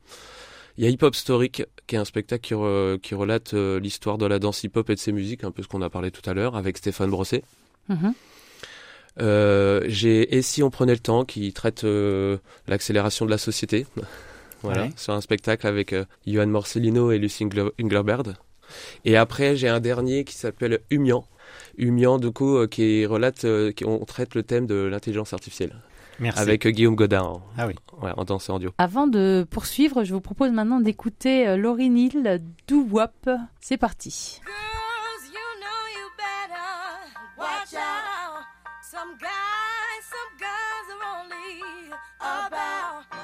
Il 0.76 0.85
y 0.85 0.87
a 0.87 0.90
Hip 0.90 0.99
Hop 1.02 1.17
Storic, 1.17 1.64
qui 1.88 1.97
est 1.97 1.99
un 1.99 2.05
spectacle 2.05 2.47
qui, 2.47 2.55
re- 2.55 3.00
qui 3.00 3.14
relate 3.17 3.55
euh, 3.55 3.81
l'histoire 3.81 4.17
de 4.17 4.26
la 4.26 4.38
danse 4.38 4.62
hip-hop 4.62 4.88
et 4.90 4.95
de 4.95 5.00
ses 5.00 5.11
musiques, 5.11 5.43
un 5.43 5.50
peu 5.50 5.62
ce 5.64 5.69
qu'on 5.69 5.83
a 5.83 5.90
parlé 5.90 6.12
tout 6.12 6.28
à 6.31 6.35
l'heure, 6.35 6.55
avec 6.57 6.78
Stéphane 6.78 7.11
Brosset. 7.11 7.43
Mhm. 7.88 8.14
Euh, 9.21 9.83
j'ai 9.88 10.37
Et 10.37 10.43
si 10.43 10.62
on 10.62 10.71
prenait 10.71 10.93
le 10.93 11.00
temps, 11.00 11.25
qui 11.25 11.52
traite 11.52 11.83
euh, 11.85 12.38
l'accélération 12.69 13.26
de 13.26 13.31
la 13.31 13.38
société. 13.38 13.87
voilà, 14.62 14.83
Ouais. 14.85 14.90
sur 14.97 15.12
un 15.14 15.21
spectacle 15.21 15.67
avec 15.67 15.93
euh, 15.93 16.05
Johan 16.26 16.47
Morcellino 16.47 17.11
et 17.11 17.19
Lucy 17.19 17.45
Ingleberd. 17.81 18.37
Et 19.05 19.17
après, 19.17 19.57
j'ai 19.57 19.69
un 19.69 19.81
dernier 19.81 20.25
qui 20.25 20.35
s'appelle 20.35 20.78
Humian. 20.90 21.26
Humian, 21.76 22.18
du 22.18 22.30
coup, 22.30 22.56
euh, 22.56 22.66
qui 22.66 23.06
relate, 23.06 23.44
euh, 23.44 23.72
qui, 23.72 23.84
on 23.84 24.04
traite 24.04 24.34
le 24.34 24.42
thème 24.42 24.66
de 24.66 24.74
l'intelligence 24.74 25.32
artificielle. 25.32 25.74
Merci. 26.20 26.40
Avec 26.40 26.66
euh, 26.66 26.70
Guillaume 26.70 26.96
Godin, 26.96 27.22
en, 27.22 27.42
Ah 27.56 27.66
oui. 27.68 27.74
ouais, 28.02 28.10
en 28.16 28.24
danse 28.24 28.48
et 28.48 28.52
en 28.52 28.58
duo. 28.58 28.72
Avant 28.78 29.06
de 29.06 29.46
poursuivre, 29.48 30.02
je 30.04 30.12
vous 30.12 30.20
propose 30.20 30.50
maintenant 30.50 30.80
d'écouter 30.80 31.46
euh, 31.46 31.56
Laurie 31.56 31.90
Neal, 31.90 32.42
Do 32.66 32.84
Wop. 32.90 33.30
C'est 33.60 33.76
parti. 33.76 34.40
Girls, 34.44 35.28
you 35.32 35.60
know 35.60 35.80
you 35.94 36.08
better 36.16 37.38
watch 37.38 37.74
out. 37.74 38.42
Some 38.82 39.16
guys, 39.20 40.02
some 40.10 40.38
girls 40.40 40.88
are 40.90 41.22
only 41.22 41.62
about 42.20 43.17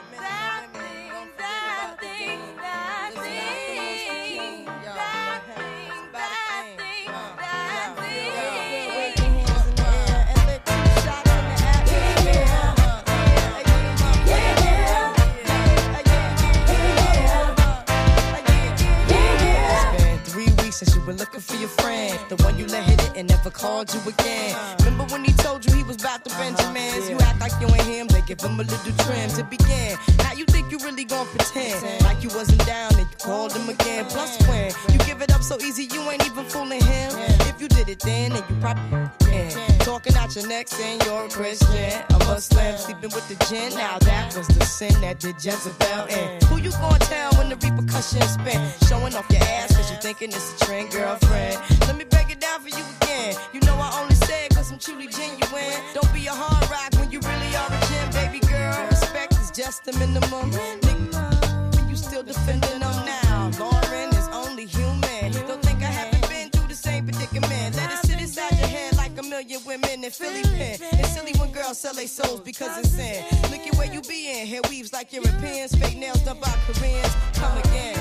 were 21.07 21.13
looking 21.13 21.41
for 21.41 21.57
your 21.57 21.69
friend. 21.69 22.19
The 22.29 22.37
one 22.43 22.59
you 22.59 22.67
let 22.67 22.85
hit 22.85 23.03
it 23.03 23.13
and 23.17 23.29
never 23.29 23.51
called 23.51 23.93
you 23.93 24.01
again. 24.09 24.57
Remember 24.79 25.05
when 25.13 25.25
he 25.25 25.33
told 25.33 25.65
you 25.65 25.73
he 25.75 25.83
was 25.83 25.97
about 26.01 26.25
to 26.25 26.31
Benjamins? 26.37 27.05
Uh-huh, 27.05 27.11
you 27.11 27.19
act 27.21 27.41
like 27.41 27.53
you 27.61 27.69
ain't 27.69 27.83
him, 27.83 28.07
they 28.09 28.23
give 28.23 28.41
him 28.41 28.59
a 28.59 28.65
little 28.65 28.93
trim 29.05 29.29
to 29.31 29.45
begin. 29.45 29.97
How 30.21 30.33
you 30.35 30.45
think 30.47 30.71
you 30.73 30.79
really 30.79 31.05
gonna 31.05 31.29
pretend? 31.31 32.03
Like 32.05 32.23
you 32.23 32.31
wasn't 32.31 32.65
down 32.67 32.93
and 32.95 33.09
you 33.11 33.17
called 33.19 33.53
him 33.53 33.69
again. 33.69 34.07
Plus 34.07 34.41
when 34.49 34.73
you 34.93 34.99
give 35.05 35.21
it 35.21 35.33
up 35.35 35.43
so 35.43 35.59
easy, 35.61 35.85
you 35.85 36.01
ain't 36.11 36.25
even 36.27 36.45
fooling 36.45 36.83
him. 36.83 37.13
If 37.51 37.61
you 37.61 37.69
did 37.69 37.89
it 37.89 38.01
then, 38.01 38.33
then 38.33 38.43
you 38.49 38.57
probably 38.61 39.11
can. 39.21 39.79
Talking 39.81 40.17
out 40.17 40.35
your 40.35 40.47
neck 40.49 40.69
saying 40.69 41.01
you're 41.05 41.27
a 41.27 41.29
Christian. 41.29 42.03
A 42.11 42.19
Muslim 42.25 42.77
sleeping 42.79 43.11
with 43.11 43.29
the 43.29 43.37
gin. 43.47 43.75
Now 43.77 43.99
that 43.99 44.35
was 44.37 44.49
the 44.49 44.65
sin 44.65 44.99
that 45.03 45.21
did 45.21 45.37
Jezebel 45.45 46.07
in. 46.07 46.41
Who 46.47 46.57
you 46.59 46.71
gonna 46.71 46.99
tell 47.01 47.31
when 47.35 47.51
the 47.51 47.57
repercussions 47.57 48.31
spin? 48.31 48.61
Showing 48.89 49.15
off 49.15 49.27
your 49.31 49.43
ass 49.43 49.77
cause 49.77 49.91
you 49.91 49.99
thinking 49.99 50.29
it's 50.29 50.63
a 50.63 50.65
trend, 50.65 50.91
girlfriend. 50.95 51.59
Let 51.89 51.97
me 51.97 52.05
break 52.05 52.31
it 52.31 52.41
down 52.41 52.61
for 52.61 52.69
you 52.69 52.85
again. 53.03 53.35
You 53.53 53.61
know 53.67 53.75
I 53.75 53.91
only 54.01 54.15
say 54.15 54.47
it 54.47 54.55
cause 54.55 54.71
I'm 54.71 54.79
truly 54.79 55.09
genuine. 55.09 55.75
Don't 55.93 56.13
be 56.15 56.27
a 56.27 56.33
hard 56.33 56.63
rock 56.71 56.91
when 57.01 57.11
you 57.11 57.19
really 57.21 57.51
are 57.57 57.67
a 57.67 57.81
gem, 57.91 58.07
baby 58.15 58.41
girl. 58.47 58.87
Respect 58.89 59.33
is 59.35 59.51
just 59.51 59.85
the 59.85 59.93
minimum. 59.99 60.51
Nigga, 60.53 61.91
you 61.91 61.97
still 61.97 62.23
defending 62.23 62.79
them 62.79 62.99
now. 63.05 63.51
Lauren 63.59 64.09
is 64.15 64.29
only 64.33 64.67
human. 64.67 65.33
Don't 65.49 65.63
think 65.63 65.83
I 65.83 65.91
haven't 65.91 66.29
been 66.29 66.51
through 66.51 66.69
the 66.69 66.77
same 66.77 67.05
predicament. 67.05 67.75
Let 67.77 67.91
it 67.91 68.07
sit 68.07 68.21
inside 68.21 68.57
your 68.59 68.69
head 68.69 68.97
like 68.97 69.19
a 69.19 69.23
million 69.23 69.61
women 69.67 70.05
in 70.05 70.11
Philly 70.11 70.43
pen. 70.43 70.79
It's 71.01 71.11
silly 71.15 71.33
when 71.41 71.51
girls 71.51 71.79
sell 71.79 71.95
their 71.95 72.07
souls 72.07 72.41
because 72.41 72.79
it's 72.79 72.91
sin. 72.91 73.25
Look 73.51 73.67
at 73.67 73.75
where 73.75 73.93
you 73.93 74.01
be 74.03 74.31
in. 74.31 74.47
Hair 74.47 74.63
weaves 74.71 74.93
like 74.93 75.13
Europeans. 75.13 75.75
Fake 75.75 75.99
nails 75.99 76.23
done 76.23 76.39
by 76.41 76.55
Koreans. 76.67 77.15
Come 77.35 77.59
again. 77.59 77.99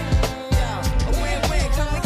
Yeah. 0.51 1.09
A 1.09 1.11
win-win. 1.21 1.71
Come 1.71 1.87
again. 1.87 2.02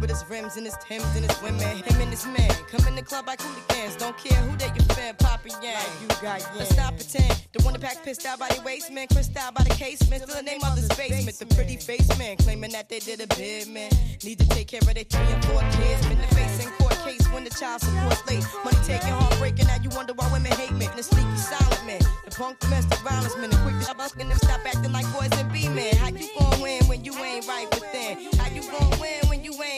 With 0.00 0.10
his 0.10 0.24
rims 0.28 0.56
and 0.56 0.66
his 0.66 0.76
Timbs 0.80 1.04
and 1.16 1.24
his 1.24 1.42
women. 1.42 1.60
Him 1.60 2.00
and 2.00 2.10
his 2.10 2.26
men 2.26 2.50
come 2.70 2.86
in 2.88 2.94
the 2.94 3.02
club 3.02 3.26
like 3.26 3.40
hooligans. 3.40 3.96
Don't 3.96 4.16
care 4.16 4.40
who 4.42 4.56
they 4.56 4.66
offend, 4.66 5.18
Papa 5.18 5.48
Yang. 5.62 5.82
you 6.00 6.08
got 6.22 6.40
yeah. 6.40 6.52
Let's 6.56 6.76
not 6.76 6.96
pretend. 6.96 7.46
The 7.52 7.62
one 7.62 7.72
that 7.74 7.82
pack 7.82 8.02
pissed 8.04 8.26
out 8.26 8.38
by 8.38 8.48
the 8.48 8.60
waistman, 8.62 9.08
crissed 9.08 9.36
out 9.36 9.54
by 9.54 9.64
the 9.64 9.70
casement. 9.70 10.22
Still 10.22 10.36
the 10.36 10.42
name 10.42 10.60
of 10.64 10.76
the 10.76 10.94
basement. 10.94 11.38
The 11.38 11.46
pretty 11.54 11.76
face 11.76 12.06
man 12.18 12.36
claiming 12.36 12.72
that 12.72 12.88
they 12.88 12.98
did 12.98 13.20
a 13.20 13.26
bid, 13.36 13.68
man. 13.68 13.90
Need 14.24 14.38
to 14.40 14.48
take 14.48 14.68
care 14.68 14.80
of 14.80 14.94
their 14.94 15.04
three 15.04 15.32
and 15.32 15.44
four 15.44 15.60
kids. 15.60 16.06
Been 16.06 16.20
the 16.20 16.34
face 16.34 16.64
in 16.64 16.70
court 16.72 16.96
case 17.04 17.26
when 17.32 17.44
the 17.44 17.50
child 17.50 17.80
support 17.80 18.18
late. 18.26 18.44
Money 18.64 18.78
taking, 18.84 19.14
heartbreaking. 19.14 19.66
Now 19.66 19.78
you 19.82 19.90
wonder 19.90 20.12
why 20.14 20.30
women 20.32 20.52
hate 20.52 20.72
men. 20.72 20.90
The 20.96 21.02
sneaky 21.02 21.36
silent 21.36 21.86
man. 21.86 22.00
The 22.24 22.30
punk 22.30 22.58
domestic 22.60 22.98
violence 23.00 23.36
man. 23.36 23.50
The 23.50 23.56
quick 23.58 23.78
to 23.86 23.94
busting 23.94 24.28
them 24.28 24.38
stop 24.38 24.60
acting 24.66 24.92
like 24.92 25.06
boys 25.12 25.30
and 25.32 25.50
be 25.52 25.68
men. 25.68 25.94
How 25.96 26.08
you 26.08 26.28
gon' 26.38 26.60
win 26.60 26.84
when 26.86 27.04
you 27.04 27.14
ain't 27.14 27.46
right 27.46 27.68
within? 27.74 28.32
How 28.38 28.48
you 28.50 28.62
gon' 28.70 28.90
you 28.90 28.95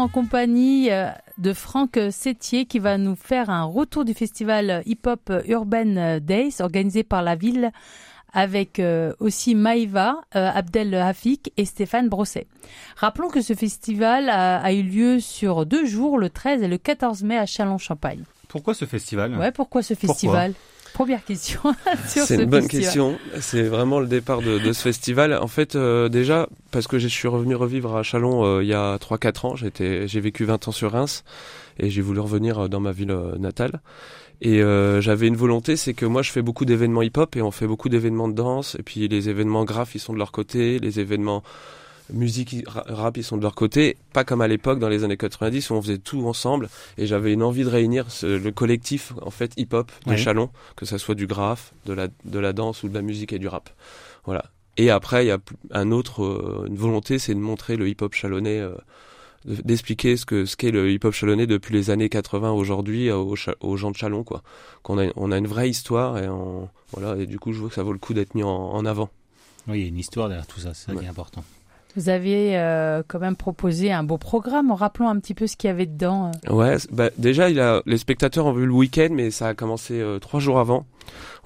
En 0.00 0.08
compagnie 0.08 0.90
euh, 0.90 1.08
de 1.38 1.52
Franck 1.52 1.98
Sétier 2.10 2.64
qui 2.64 2.78
va 2.78 2.98
nous 2.98 3.14
faire 3.16 3.50
un 3.50 3.64
retour 3.64 4.04
du 4.04 4.14
festival 4.14 4.82
hip-hop 4.86 5.32
Urban 5.46 6.18
Days 6.20 6.56
organisé 6.60 7.02
par 7.02 7.22
la 7.22 7.36
ville 7.36 7.70
avec 8.32 8.78
euh, 8.78 9.12
aussi 9.18 9.54
Maïva, 9.54 10.16
euh, 10.36 10.50
Abdel 10.54 10.94
Hafik 10.94 11.52
et 11.56 11.64
Stéphane 11.64 12.08
Brosset. 12.08 12.46
Rappelons 12.96 13.28
que 13.28 13.40
ce 13.40 13.54
festival 13.54 14.28
a, 14.28 14.58
a 14.60 14.72
eu 14.72 14.82
lieu 14.82 15.20
sur 15.20 15.66
deux 15.66 15.84
jours, 15.84 16.18
le 16.18 16.30
13 16.30 16.62
et 16.62 16.68
le 16.68 16.78
14 16.78 17.22
mai 17.24 17.36
à 17.36 17.46
Chalon-Champagne. 17.46 18.22
Pourquoi 18.48 18.74
ce 18.74 18.84
festival? 18.84 19.36
Ouais, 19.36 19.52
pourquoi 19.52 19.82
ce 19.82 19.94
Pourquoi? 19.94 20.14
festival? 20.14 20.52
Première 20.94 21.24
question 21.24 21.60
sur 22.08 22.24
C'est 22.24 22.36
ce 22.36 22.42
une 22.42 22.50
bonne 22.50 22.62
festival. 22.62 22.84
question. 22.84 23.18
C'est 23.40 23.62
vraiment 23.62 24.00
le 24.00 24.06
départ 24.06 24.42
de, 24.42 24.58
de 24.58 24.72
ce 24.72 24.82
festival. 24.82 25.34
En 25.34 25.46
fait, 25.46 25.76
euh, 25.76 26.08
déjà, 26.08 26.48
parce 26.70 26.86
que 26.86 26.98
je 26.98 27.08
suis 27.08 27.28
revenu 27.28 27.54
revivre 27.54 27.96
à 27.96 28.02
Chalon 28.02 28.44
euh, 28.44 28.62
il 28.62 28.68
y 28.68 28.74
a 28.74 28.96
3-4 28.96 29.46
ans. 29.46 29.54
J'ai 29.56 30.20
vécu 30.20 30.44
20 30.44 30.68
ans 30.68 30.72
sur 30.72 30.92
Reims 30.92 31.24
et 31.78 31.90
j'ai 31.90 32.02
voulu 32.02 32.20
revenir 32.20 32.58
euh, 32.58 32.68
dans 32.68 32.80
ma 32.80 32.92
ville 32.92 33.10
euh, 33.10 33.36
natale. 33.38 33.80
Et 34.42 34.62
euh, 34.62 35.00
j'avais 35.02 35.26
une 35.26 35.36
volonté, 35.36 35.76
c'est 35.76 35.92
que 35.92 36.06
moi 36.06 36.22
je 36.22 36.30
fais 36.30 36.40
beaucoup 36.40 36.64
d'événements 36.64 37.02
hip-hop 37.02 37.36
et 37.36 37.42
on 37.42 37.50
fait 37.50 37.66
beaucoup 37.66 37.88
d'événements 37.90 38.28
de 38.28 38.34
danse. 38.34 38.74
Et 38.78 38.82
puis 38.82 39.06
les 39.06 39.28
événements 39.28 39.64
graphes, 39.64 39.94
ils 39.94 39.98
sont 40.00 40.14
de 40.14 40.18
leur 40.18 40.32
côté. 40.32 40.78
Les 40.78 40.98
événements 40.98 41.42
musique, 42.12 42.56
rap, 42.66 43.16
ils 43.16 43.24
sont 43.24 43.36
de 43.36 43.42
leur 43.42 43.54
côté. 43.54 43.96
Pas 44.12 44.24
comme 44.24 44.40
à 44.40 44.48
l'époque 44.48 44.78
dans 44.78 44.88
les 44.88 45.04
années 45.04 45.16
90 45.16 45.70
où 45.70 45.74
on 45.74 45.82
faisait 45.82 45.98
tout 45.98 46.26
ensemble. 46.26 46.68
Et 46.98 47.06
j'avais 47.06 47.32
une 47.32 47.42
envie 47.42 47.64
de 47.64 47.68
réunir 47.68 48.10
ce- 48.10 48.26
le 48.26 48.50
collectif 48.52 49.12
en 49.22 49.30
fait 49.30 49.52
hip-hop 49.56 49.90
de. 50.06 50.16
Chalon, 50.16 50.50
que 50.76 50.86
ça 50.86 50.98
soit 50.98 51.14
du 51.14 51.26
graphe, 51.26 51.72
de 51.86 51.92
la, 51.92 52.08
de 52.24 52.38
la 52.38 52.52
danse 52.52 52.82
ou 52.82 52.88
de 52.88 52.94
la 52.94 53.02
musique 53.02 53.32
et 53.32 53.38
du 53.38 53.48
rap. 53.48 53.70
Voilà. 54.24 54.44
Et 54.76 54.90
après, 54.90 55.24
il 55.24 55.28
y 55.28 55.32
a 55.32 55.38
un 55.72 55.90
autre, 55.90 56.22
euh, 56.22 56.64
une 56.66 56.76
volonté, 56.76 57.18
c'est 57.18 57.34
de 57.34 57.40
montrer 57.40 57.76
le 57.76 57.88
hip-hop 57.88 58.14
chalonnais, 58.14 58.60
euh, 58.60 58.74
de- 59.44 59.60
d'expliquer 59.62 60.16
ce 60.16 60.24
que 60.26 60.44
ce 60.44 60.56
qu'est 60.56 60.70
le 60.70 60.90
hip-hop 60.90 61.12
chalonnais 61.12 61.46
depuis 61.46 61.74
les 61.74 61.90
années 61.90 62.08
80 62.08 62.52
aujourd'hui 62.52 63.08
euh, 63.10 63.16
aux, 63.16 63.76
gens 63.76 63.90
de 63.90 63.96
Chalon, 63.96 64.22
quoi. 64.24 64.42
Qu'on 64.82 64.98
a, 64.98 65.06
on 65.16 65.32
a 65.32 65.38
une 65.38 65.46
vraie 65.46 65.68
histoire 65.70 66.18
et 66.18 66.28
on, 66.28 66.68
voilà. 66.92 67.16
Et 67.20 67.26
du 67.26 67.38
coup, 67.38 67.52
je 67.52 67.58
vois 67.60 67.68
que 67.68 67.74
ça 67.74 67.82
vaut 67.82 67.92
le 67.92 67.98
coup 67.98 68.14
d'être 68.14 68.34
mis 68.34 68.42
en, 68.42 68.48
en 68.50 68.84
avant. 68.86 69.10
Oui, 69.68 69.78
il 69.78 69.82
y 69.82 69.84
a 69.84 69.88
une 69.88 69.98
histoire 69.98 70.28
derrière 70.28 70.46
tout 70.46 70.60
ça, 70.60 70.72
c'est 70.74 70.86
ça 70.86 70.92
qui 70.92 70.98
Ouais. 70.98 71.04
est 71.04 71.08
important. 71.08 71.44
Vous 71.96 72.08
avez 72.08 72.56
euh, 72.56 73.02
quand 73.06 73.18
même 73.18 73.36
proposé 73.36 73.90
un 73.92 74.04
beau 74.04 74.18
programme 74.18 74.70
en 74.70 74.74
rappelant 74.74 75.08
un 75.08 75.18
petit 75.18 75.34
peu 75.34 75.46
ce 75.46 75.56
qu'il 75.56 75.68
y 75.68 75.70
avait 75.72 75.86
dedans. 75.86 76.30
euh. 76.48 76.52
Ouais, 76.54 76.76
bah, 76.92 77.10
déjà, 77.18 77.50
il 77.50 77.58
a, 77.58 77.82
les 77.86 77.98
spectateurs 77.98 78.46
ont 78.46 78.52
vu 78.52 78.64
le 78.66 78.72
week-end, 78.72 79.08
mais 79.10 79.30
ça 79.30 79.48
a 79.48 79.54
commencé 79.54 80.00
euh, 80.00 80.18
trois 80.18 80.40
jours 80.40 80.58
avant. 80.58 80.86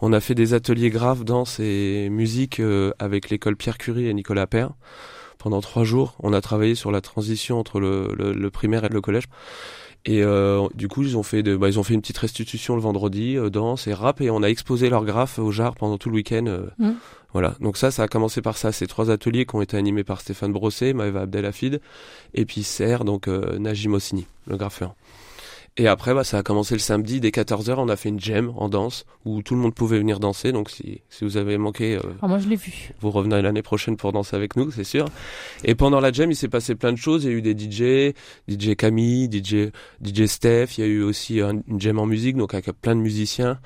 On 0.03 0.13
a 0.13 0.21
fait 0.21 0.35
des 0.35 0.53
ateliers 0.53 0.91
graves, 0.91 1.25
danse 1.25 1.61
et 1.61 2.09
musique 2.11 2.61
euh, 2.61 2.93
avec 2.99 3.31
l'école 3.31 3.57
Pierre 3.57 3.79
Curie 3.79 4.07
et 4.09 4.15
Nicolas 4.15 4.47
Père. 4.47 4.71
Pendant 5.39 5.61
trois 5.61 5.85
jours, 5.85 6.15
on 6.23 6.33
a 6.33 6.41
travaillé 6.41 6.75
sur 6.75 6.91
la 6.91 7.01
transition 7.01 7.59
entre 7.59 7.81
le, 7.81 8.15
le, 8.19 8.33
le 8.33 8.51
primaire 8.51 8.85
et 8.85 8.89
le 8.89 9.01
collège. 9.01 9.25
Et 10.07 10.23
euh, 10.23 10.69
du 10.75 10.89
coup, 10.89 11.03
ils 11.03 11.17
ont 11.17 11.23
fait 11.23 11.43
de, 11.43 11.57
bah, 11.57 11.69
ils 11.69 11.79
ont 11.79 11.83
fait 11.83 11.95
une 11.95 12.03
petite 12.03 12.19
restitution 12.19 12.75
le 12.75 12.83
vendredi, 12.83 13.39
euh, 13.39 13.49
danse 13.49 13.87
et 13.87 13.95
rap, 13.95 14.21
et 14.21 14.31
on 14.31 14.43
a 14.43 14.49
exposé 14.49 14.91
leurs 14.91 15.05
graphes 15.05 15.39
au 15.39 15.51
JAR 15.51 15.75
pendant 15.77 15.97
tout 15.97 16.11
le 16.11 16.17
week-end. 16.17 16.45
euh, 16.47 16.67
Mm. 16.79 16.93
Voilà. 17.33 17.57
Donc 17.61 17.77
ça, 17.77 17.91
ça 17.91 18.05
a 18.05 18.09
commencé 18.09 18.43
par 18.43 18.57
ça. 18.57 18.71
Ces 18.71 18.87
trois 18.87 19.11
ateliers 19.11 19.45
qui 19.45 19.57
ont 19.57 19.61
été 19.61 19.77
animés 19.77 20.05
par 20.05 20.21
Stéphane 20.21 20.53
Brosset, 20.53 20.93
Maëva 20.93 21.23
Abdelhafid, 21.23 21.81
et 22.35 22.45
puis 22.45 22.63
Serre, 22.63 23.05
donc 23.05 23.27
euh, 23.27 23.59
Najim 23.59 23.95
Ossini, 23.95 24.27
le 24.47 24.57
graffeur. 24.57 24.95
Et 25.77 25.89
après, 25.89 26.15
bah, 26.15 26.23
ça 26.23 26.39
a 26.39 26.43
commencé 26.45 26.75
le 26.77 26.79
samedi 26.79 27.19
dès 27.21 27.31
14h. 27.31 27.75
On 27.79 27.89
a 27.89 27.97
fait 27.97 28.09
une 28.09 28.21
jam 28.21 28.53
en 28.57 28.69
danse 28.69 29.07
où 29.25 29.43
tout 29.43 29.57
le 29.57 29.61
monde 29.61 29.75
pouvait 29.75 29.99
venir 29.99 30.21
danser. 30.21 30.53
Donc 30.53 30.71
si, 30.71 31.01
si 31.11 31.25
vous 31.25 31.37
avez 31.37 31.59
manqué, 31.59 31.97
euh, 31.97 32.01
Ah, 32.23 32.29
moi, 32.29 32.39
je 32.39 32.49
l'ai 32.49 32.55
vu. 32.55 32.93
vous 33.01 33.11
revenez 33.11 33.43
l'année 33.43 33.63
prochaine 33.63 33.97
pour 33.97 34.13
danser 34.13 34.37
avec 34.37 34.55
nous, 34.55 34.71
c'est 34.71 34.85
sûr. 34.85 35.07
Et 35.65 35.75
pendant 35.75 35.99
la 35.99 36.13
jam, 36.13 36.31
il 36.31 36.37
s'est 36.37 36.47
passé 36.49 36.77
plein 36.77 36.93
de 36.93 36.97
choses. 36.99 37.25
Il 37.25 37.31
y 37.31 37.35
a 37.35 37.37
eu 37.37 37.43
des 37.43 37.55
DJ, 37.59 38.15
DJ 38.49 38.77
Camille, 38.77 39.29
DJ, 39.29 39.73
DJ 40.01 40.27
Steph. 40.27 40.79
Il 40.79 40.81
y 40.81 40.85
a 40.85 40.87
eu 40.87 41.03
aussi 41.03 41.41
un- 41.41 41.61
une 41.67 41.81
jam 41.81 41.99
en 41.99 42.07
musique, 42.07 42.37
donc 42.37 42.55
avec 42.55 42.67
plein 42.81 42.95
de 42.95 43.01
musiciens. 43.01 43.59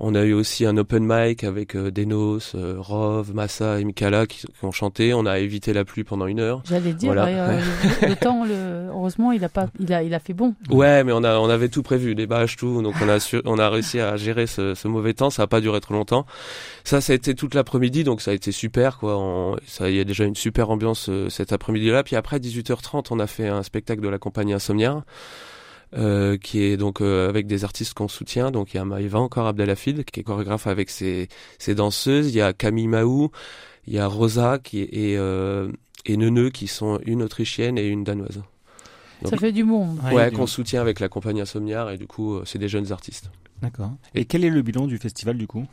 On 0.00 0.14
a 0.14 0.22
eu 0.22 0.32
aussi 0.32 0.64
un 0.64 0.76
open 0.76 1.04
mic 1.04 1.42
avec 1.42 1.74
euh, 1.74 1.90
Denos, 1.90 2.52
euh, 2.54 2.76
Rov, 2.78 3.34
Massa 3.34 3.80
et 3.80 3.84
Mikala 3.84 4.26
qui, 4.28 4.46
qui 4.46 4.64
ont 4.64 4.70
chanté. 4.70 5.12
On 5.12 5.26
a 5.26 5.40
évité 5.40 5.72
la 5.72 5.84
pluie 5.84 6.04
pendant 6.04 6.26
une 6.26 6.38
heure. 6.38 6.62
J'allais 6.68 6.92
dire, 6.92 7.12
Voilà. 7.12 7.24
ouais, 7.24 7.34
euh, 7.36 7.60
le, 8.02 8.08
le 8.10 8.14
temps, 8.16 8.44
le, 8.44 8.86
heureusement, 8.90 9.32
il 9.32 9.42
a 9.44 9.48
pas, 9.48 9.66
il 9.80 9.92
a, 9.92 10.04
il 10.04 10.14
a 10.14 10.20
fait 10.20 10.34
bon. 10.34 10.54
Ouais, 10.70 11.02
mais 11.02 11.10
on 11.12 11.24
a 11.24 11.38
on 11.38 11.48
avait 11.48 11.68
tout 11.68 11.82
prévu, 11.82 12.14
les 12.14 12.26
bâches, 12.28 12.56
tout, 12.56 12.80
donc 12.80 12.94
on 13.02 13.08
a 13.08 13.18
su- 13.18 13.42
on 13.44 13.58
a 13.58 13.68
réussi 13.68 13.98
à 13.98 14.16
gérer 14.16 14.46
ce, 14.46 14.74
ce 14.74 14.86
mauvais 14.86 15.14
temps. 15.14 15.30
Ça 15.30 15.42
a 15.42 15.46
pas 15.48 15.60
duré 15.60 15.80
trop 15.80 15.94
longtemps. 15.94 16.26
Ça, 16.84 17.00
ça 17.00 17.12
a 17.12 17.16
été 17.16 17.34
toute 17.34 17.54
l'après-midi, 17.54 18.04
donc 18.04 18.20
ça 18.22 18.30
a 18.30 18.34
été 18.34 18.52
super, 18.52 18.98
quoi. 18.98 19.18
On- 19.18 19.56
ça, 19.66 19.90
il 19.90 19.96
y 19.96 20.00
a 20.00 20.04
déjà 20.04 20.24
une 20.24 20.36
super 20.36 20.70
ambiance 20.70 21.08
euh, 21.08 21.28
cet 21.28 21.52
après-midi-là. 21.52 22.04
Puis 22.04 22.14
après, 22.14 22.38
18h30, 22.38 23.06
on 23.10 23.18
a 23.18 23.26
fait 23.26 23.48
un 23.48 23.64
spectacle 23.64 24.00
de 24.00 24.08
la 24.08 24.18
compagnie 24.18 24.52
Insomniaire. 24.52 25.02
Euh, 25.96 26.36
qui 26.36 26.60
est 26.60 26.76
donc 26.76 27.00
euh, 27.00 27.30
avec 27.30 27.46
des 27.46 27.64
artistes 27.64 27.94
qu'on 27.94 28.08
soutient. 28.08 28.50
Donc 28.50 28.74
il 28.74 28.76
y 28.76 28.80
a 28.80 28.84
Maïva 28.84 29.18
encore 29.20 29.46
Abdelhafid 29.46 30.04
qui 30.04 30.20
est 30.20 30.22
chorégraphe 30.22 30.66
avec 30.66 30.90
ses, 30.90 31.28
ses 31.58 31.74
danseuses. 31.74 32.28
Il 32.28 32.34
y 32.36 32.42
a 32.42 32.52
Camille 32.52 32.88
Mahou, 32.88 33.30
il 33.86 33.94
y 33.94 33.98
a 33.98 34.06
Rosa 34.06 34.58
qui 34.62 34.82
est, 34.82 34.88
et, 34.92 35.16
euh, 35.16 35.72
et 36.04 36.18
Neuneu 36.18 36.50
qui 36.50 36.66
sont 36.66 37.00
une 37.06 37.22
autrichienne 37.22 37.78
et 37.78 37.86
une 37.88 38.04
danoise. 38.04 38.42
Ça 39.24 39.38
fait 39.38 39.50
du 39.50 39.64
monde. 39.64 39.98
Ouais, 40.12 40.30
du- 40.30 40.36
qu'on 40.36 40.46
soutient 40.46 40.82
avec 40.82 41.00
la 41.00 41.08
compagnie 41.08 41.40
Insomniaire 41.40 41.88
et 41.88 41.96
du 41.96 42.06
coup, 42.06 42.34
euh, 42.34 42.42
c'est 42.44 42.58
des 42.58 42.68
jeunes 42.68 42.92
artistes. 42.92 43.30
D'accord. 43.62 43.92
Et 44.14 44.26
quel 44.26 44.44
est 44.44 44.50
le 44.50 44.60
bilan 44.60 44.86
du 44.86 44.98
festival 44.98 45.38
du 45.38 45.46
coup? 45.46 45.64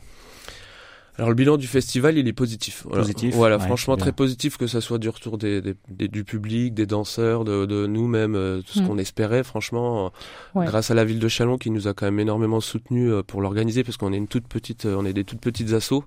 Alors 1.18 1.30
le 1.30 1.36
bilan 1.36 1.56
du 1.58 1.68
festival, 1.68 2.18
il 2.18 2.28
est 2.28 2.34
positif. 2.34 2.84
Voilà, 2.86 3.02
Positif, 3.04 3.34
Voilà, 3.36 3.58
ouais, 3.58 3.64
franchement 3.64 3.96
très 3.96 4.12
positif 4.12 4.58
que 4.58 4.68
ça 4.68 4.82
soit 4.82 4.98
du 4.98 5.08
retour 5.08 5.38
des, 5.38 5.62
des- 5.62 5.76
des- 5.90 6.08
du 6.10 6.24
public, 6.26 6.74
des 6.74 6.86
danseurs, 6.86 7.46
de, 7.46 7.66
de 7.66 7.88
nous-mêmes, 7.88 8.36
euh, 8.36 8.62
tout 8.62 8.74
ce 8.74 8.82
Mm. 8.82 8.88
qu'on 8.88 8.98
espérait. 8.98 9.44
Franchement, 9.44 10.08
euh, 10.08 10.60
Ouais. 10.60 10.66
grâce 10.66 10.92
à 10.92 10.94
la 10.94 11.06
ville 11.06 11.20
de 11.20 11.28
Chalon 11.30 11.58
qui 11.58 11.72
nous 11.72 11.88
a 11.88 11.94
quand 11.94 12.06
même 12.06 12.20
énormément 12.20 12.60
soutenus 12.60 13.10
euh, 13.12 13.24
pour 13.24 13.42
l'organiser, 13.42 13.84
parce 13.86 13.96
qu'on 13.98 14.12
est 14.12 14.18
une 14.18 14.28
toute 14.28 14.48
petite, 14.48 14.86
euh, 14.86 14.96
on 15.00 15.06
est 15.06 15.14
des 15.14 15.24
toutes 15.24 15.40
petites 15.42 15.72
assos. 15.72 16.04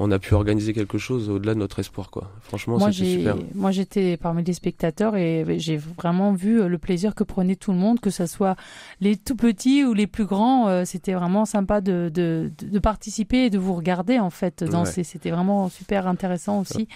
On 0.00 0.10
a 0.10 0.18
pu 0.18 0.34
organiser 0.34 0.72
quelque 0.72 0.98
chose 0.98 1.30
au-delà 1.30 1.54
de 1.54 1.60
notre 1.60 1.78
espoir, 1.78 2.10
quoi. 2.10 2.32
Franchement, 2.40 2.78
Moi, 2.78 2.90
c'était 2.90 3.18
super. 3.18 3.36
moi, 3.54 3.70
j'étais 3.70 4.16
parmi 4.16 4.42
les 4.42 4.52
spectateurs 4.52 5.14
et 5.14 5.44
j'ai 5.58 5.76
vraiment 5.76 6.32
vu 6.32 6.68
le 6.68 6.78
plaisir 6.78 7.14
que 7.14 7.22
prenait 7.22 7.54
tout 7.54 7.70
le 7.70 7.78
monde, 7.78 8.00
que 8.00 8.10
ce 8.10 8.26
soit 8.26 8.56
les 9.00 9.16
tout 9.16 9.36
petits 9.36 9.84
ou 9.84 9.94
les 9.94 10.08
plus 10.08 10.24
grands. 10.24 10.84
C'était 10.84 11.12
vraiment 11.12 11.44
sympa 11.44 11.80
de, 11.80 12.10
de, 12.12 12.50
de- 12.58 12.68
de 12.70 12.78
participer 12.80 13.44
et 13.44 13.50
de 13.50 13.58
vous 13.58 13.72
regarder, 13.72 14.18
en 14.18 14.30
fait, 14.34 14.62
danser. 14.64 15.04
C'était 15.04 15.30
vraiment 15.30 15.68
super 15.70 16.06
intéressant 16.06 16.60
aussi 16.60 16.88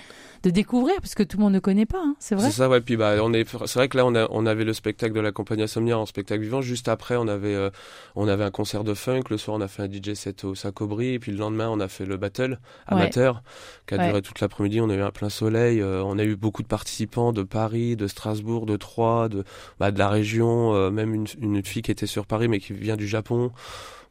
de 0.43 0.51
découvrir, 0.51 0.95
parce 1.01 1.15
que 1.15 1.23
tout 1.23 1.37
le 1.39 1.45
monde 1.45 1.55
ne 1.55 1.59
connaît 1.59 1.87
pas, 1.87 1.99
hein, 2.01 2.15
c'est 2.19 2.35
vrai. 2.35 2.47
C'est 2.51 2.57
ça, 2.59 2.69
ouais. 2.69 2.81
Puis 2.81 2.97
bah, 2.97 3.15
on 3.23 3.33
est, 3.33 3.49
c'est 3.49 3.75
vrai 3.75 3.89
que 3.89 3.97
là, 3.97 4.05
on, 4.07 4.15
a, 4.15 4.27
on 4.31 4.47
avait 4.47 4.65
le 4.65 4.73
spectacle 4.73 5.13
de 5.15 5.21
la 5.21 5.33
compagnie 5.33 5.63
Insomnia 5.63 5.99
en 5.99 6.07
spectacle 6.07 6.43
vivant. 6.43 6.61
Juste 6.61 6.89
après, 6.89 7.17
on 7.17 7.27
avait, 7.27 7.55
euh, 7.55 7.71
on 8.15 8.29
avait 8.29 8.45
un 8.45 8.51
concert 8.51 8.85
de 8.85 8.95
funk. 8.95 9.23
Le 9.31 9.39
soir, 9.39 9.57
on 9.57 9.61
a 9.61 9.69
fait 9.69 9.83
un 9.83 9.91
DJ 9.91 10.15
set 10.15 10.45
au 10.45 10.55
Sacobri. 10.55 11.15
Et 11.15 11.19
puis 11.19 11.33
le 11.33 11.39
lendemain, 11.39 11.69
on 11.71 11.81
a 11.81 11.89
fait 11.89 12.05
le 12.05 12.17
battle 12.17 12.59
amateur 12.87 13.43
qui 13.87 13.95
a 13.95 13.99
duré 14.09 14.23
toute 14.23 14.41
l'après-midi. 14.41 14.81
On 14.81 14.91
a 14.91 14.95
eu 14.95 15.03
un 15.03 15.11
plein 15.11 15.29
soleil. 15.31 15.81
euh, 15.81 16.03
on 16.05 16.19
a 16.19 16.25
eu 16.25 16.37
beaucoup 16.37 16.63
de 16.63 16.69
participants 16.69 17.33
de 17.33 17.43
Paris, 17.43 17.97
de 17.97 18.07
Strasbourg, 18.07 18.67
de 18.67 18.77
Troyes, 18.77 19.29
de, 19.29 19.45
bah, 19.81 19.91
de 19.91 19.99
la 19.99 20.09
région. 20.09 20.75
euh, 20.75 20.91
même 20.91 21.15
une, 21.15 21.27
une 21.41 21.65
fille 21.65 21.83
qui 21.83 21.91
était 21.91 22.07
sur 22.07 22.27
Paris, 22.27 22.49
mais 22.49 22.61
qui 22.61 22.73
vient 22.73 22.97
du 22.97 23.07
Japon. 23.09 23.51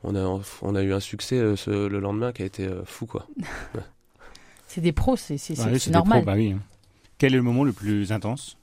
On 0.03 0.15
a, 0.15 0.41
on 0.61 0.75
a 0.75 0.83
eu 0.83 0.93
un 0.93 0.99
succès 0.99 1.37
euh, 1.37 1.55
ce- 1.55 1.87
le 1.87 1.99
lendemain 1.99 2.31
qui 2.31 2.43
a 2.43 2.45
été 2.45 2.65
euh, 2.67 2.83
fou, 2.85 3.05
quoi. 3.05 3.27
C'est 4.67 4.81
des 4.81 4.91
pros, 4.91 5.15
c'est, 5.15 5.35
Bah 5.57 5.63
oui, 5.71 5.79
des 5.85 5.91
normal. 5.91 6.19
pros, 6.19 6.25
bah 6.25 6.33
oui. 6.35 6.55
Quel 7.17 7.33
est 7.33 7.37
le 7.37 7.41
moment 7.43 7.63
le 7.63 7.71
plus 7.73 8.11
intense? 8.11 8.57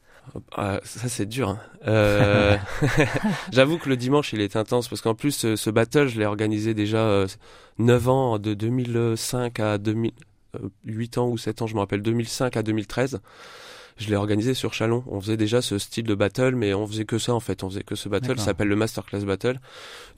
Ah, 0.53 0.81
ça 0.85 1.09
c'est 1.09 1.27
dur. 1.27 1.49
hein. 1.51 1.61
Euh, 1.87 2.57
J'avoue 3.53 3.79
que 3.79 3.89
le 3.89 3.97
dimanche 3.97 4.33
il 4.33 4.41
est 4.41 4.57
intense 4.57 4.89
parce 4.89 5.01
qu'en 5.03 5.15
plus 5.15 5.33
ce, 5.33 5.57
ce 5.57 5.71
battle 5.71 6.09
je 6.09 6.19
l'ai 6.19 6.25
organisé 6.27 6.73
déjà 6.75 6.99
euh, 6.99 7.27
9 7.79 8.09
ans 8.09 8.39
de 8.39 8.55
2005 8.55 9.61
à 9.61 9.77
2000, 9.79 10.13
euh, 10.57 10.69
8 10.85 11.19
ans 11.19 11.29
ou 11.29 11.37
7 11.39 11.63
ans 11.63 11.67
je 11.67 11.75
me 11.75 11.81
rappelle 11.81 12.01
2005 12.03 12.57
à 12.57 12.63
2013. 12.63 13.21
Je 13.97 14.09
l'ai 14.11 14.17
organisé 14.17 14.55
sur 14.55 14.75
Chalon. 14.75 15.05
On 15.07 15.21
faisait 15.21 15.37
déjà 15.37 15.63
ce 15.63 15.79
style 15.79 16.05
de 16.05 16.15
battle, 16.15 16.55
mais 16.57 16.75
on 16.75 16.87
faisait 16.87 17.05
que 17.05 17.19
ça 17.19 17.33
en 17.35 17.41
fait. 17.41 17.63
On 17.63 17.71
faisait 17.71 17.83
que 17.85 17.95
ce 17.95 18.09
battle. 18.09 18.39
Ça 18.39 18.47
s'appelle 18.47 18.69
le 18.69 18.77
Masterclass 18.77 19.21
Battle. 19.25 19.61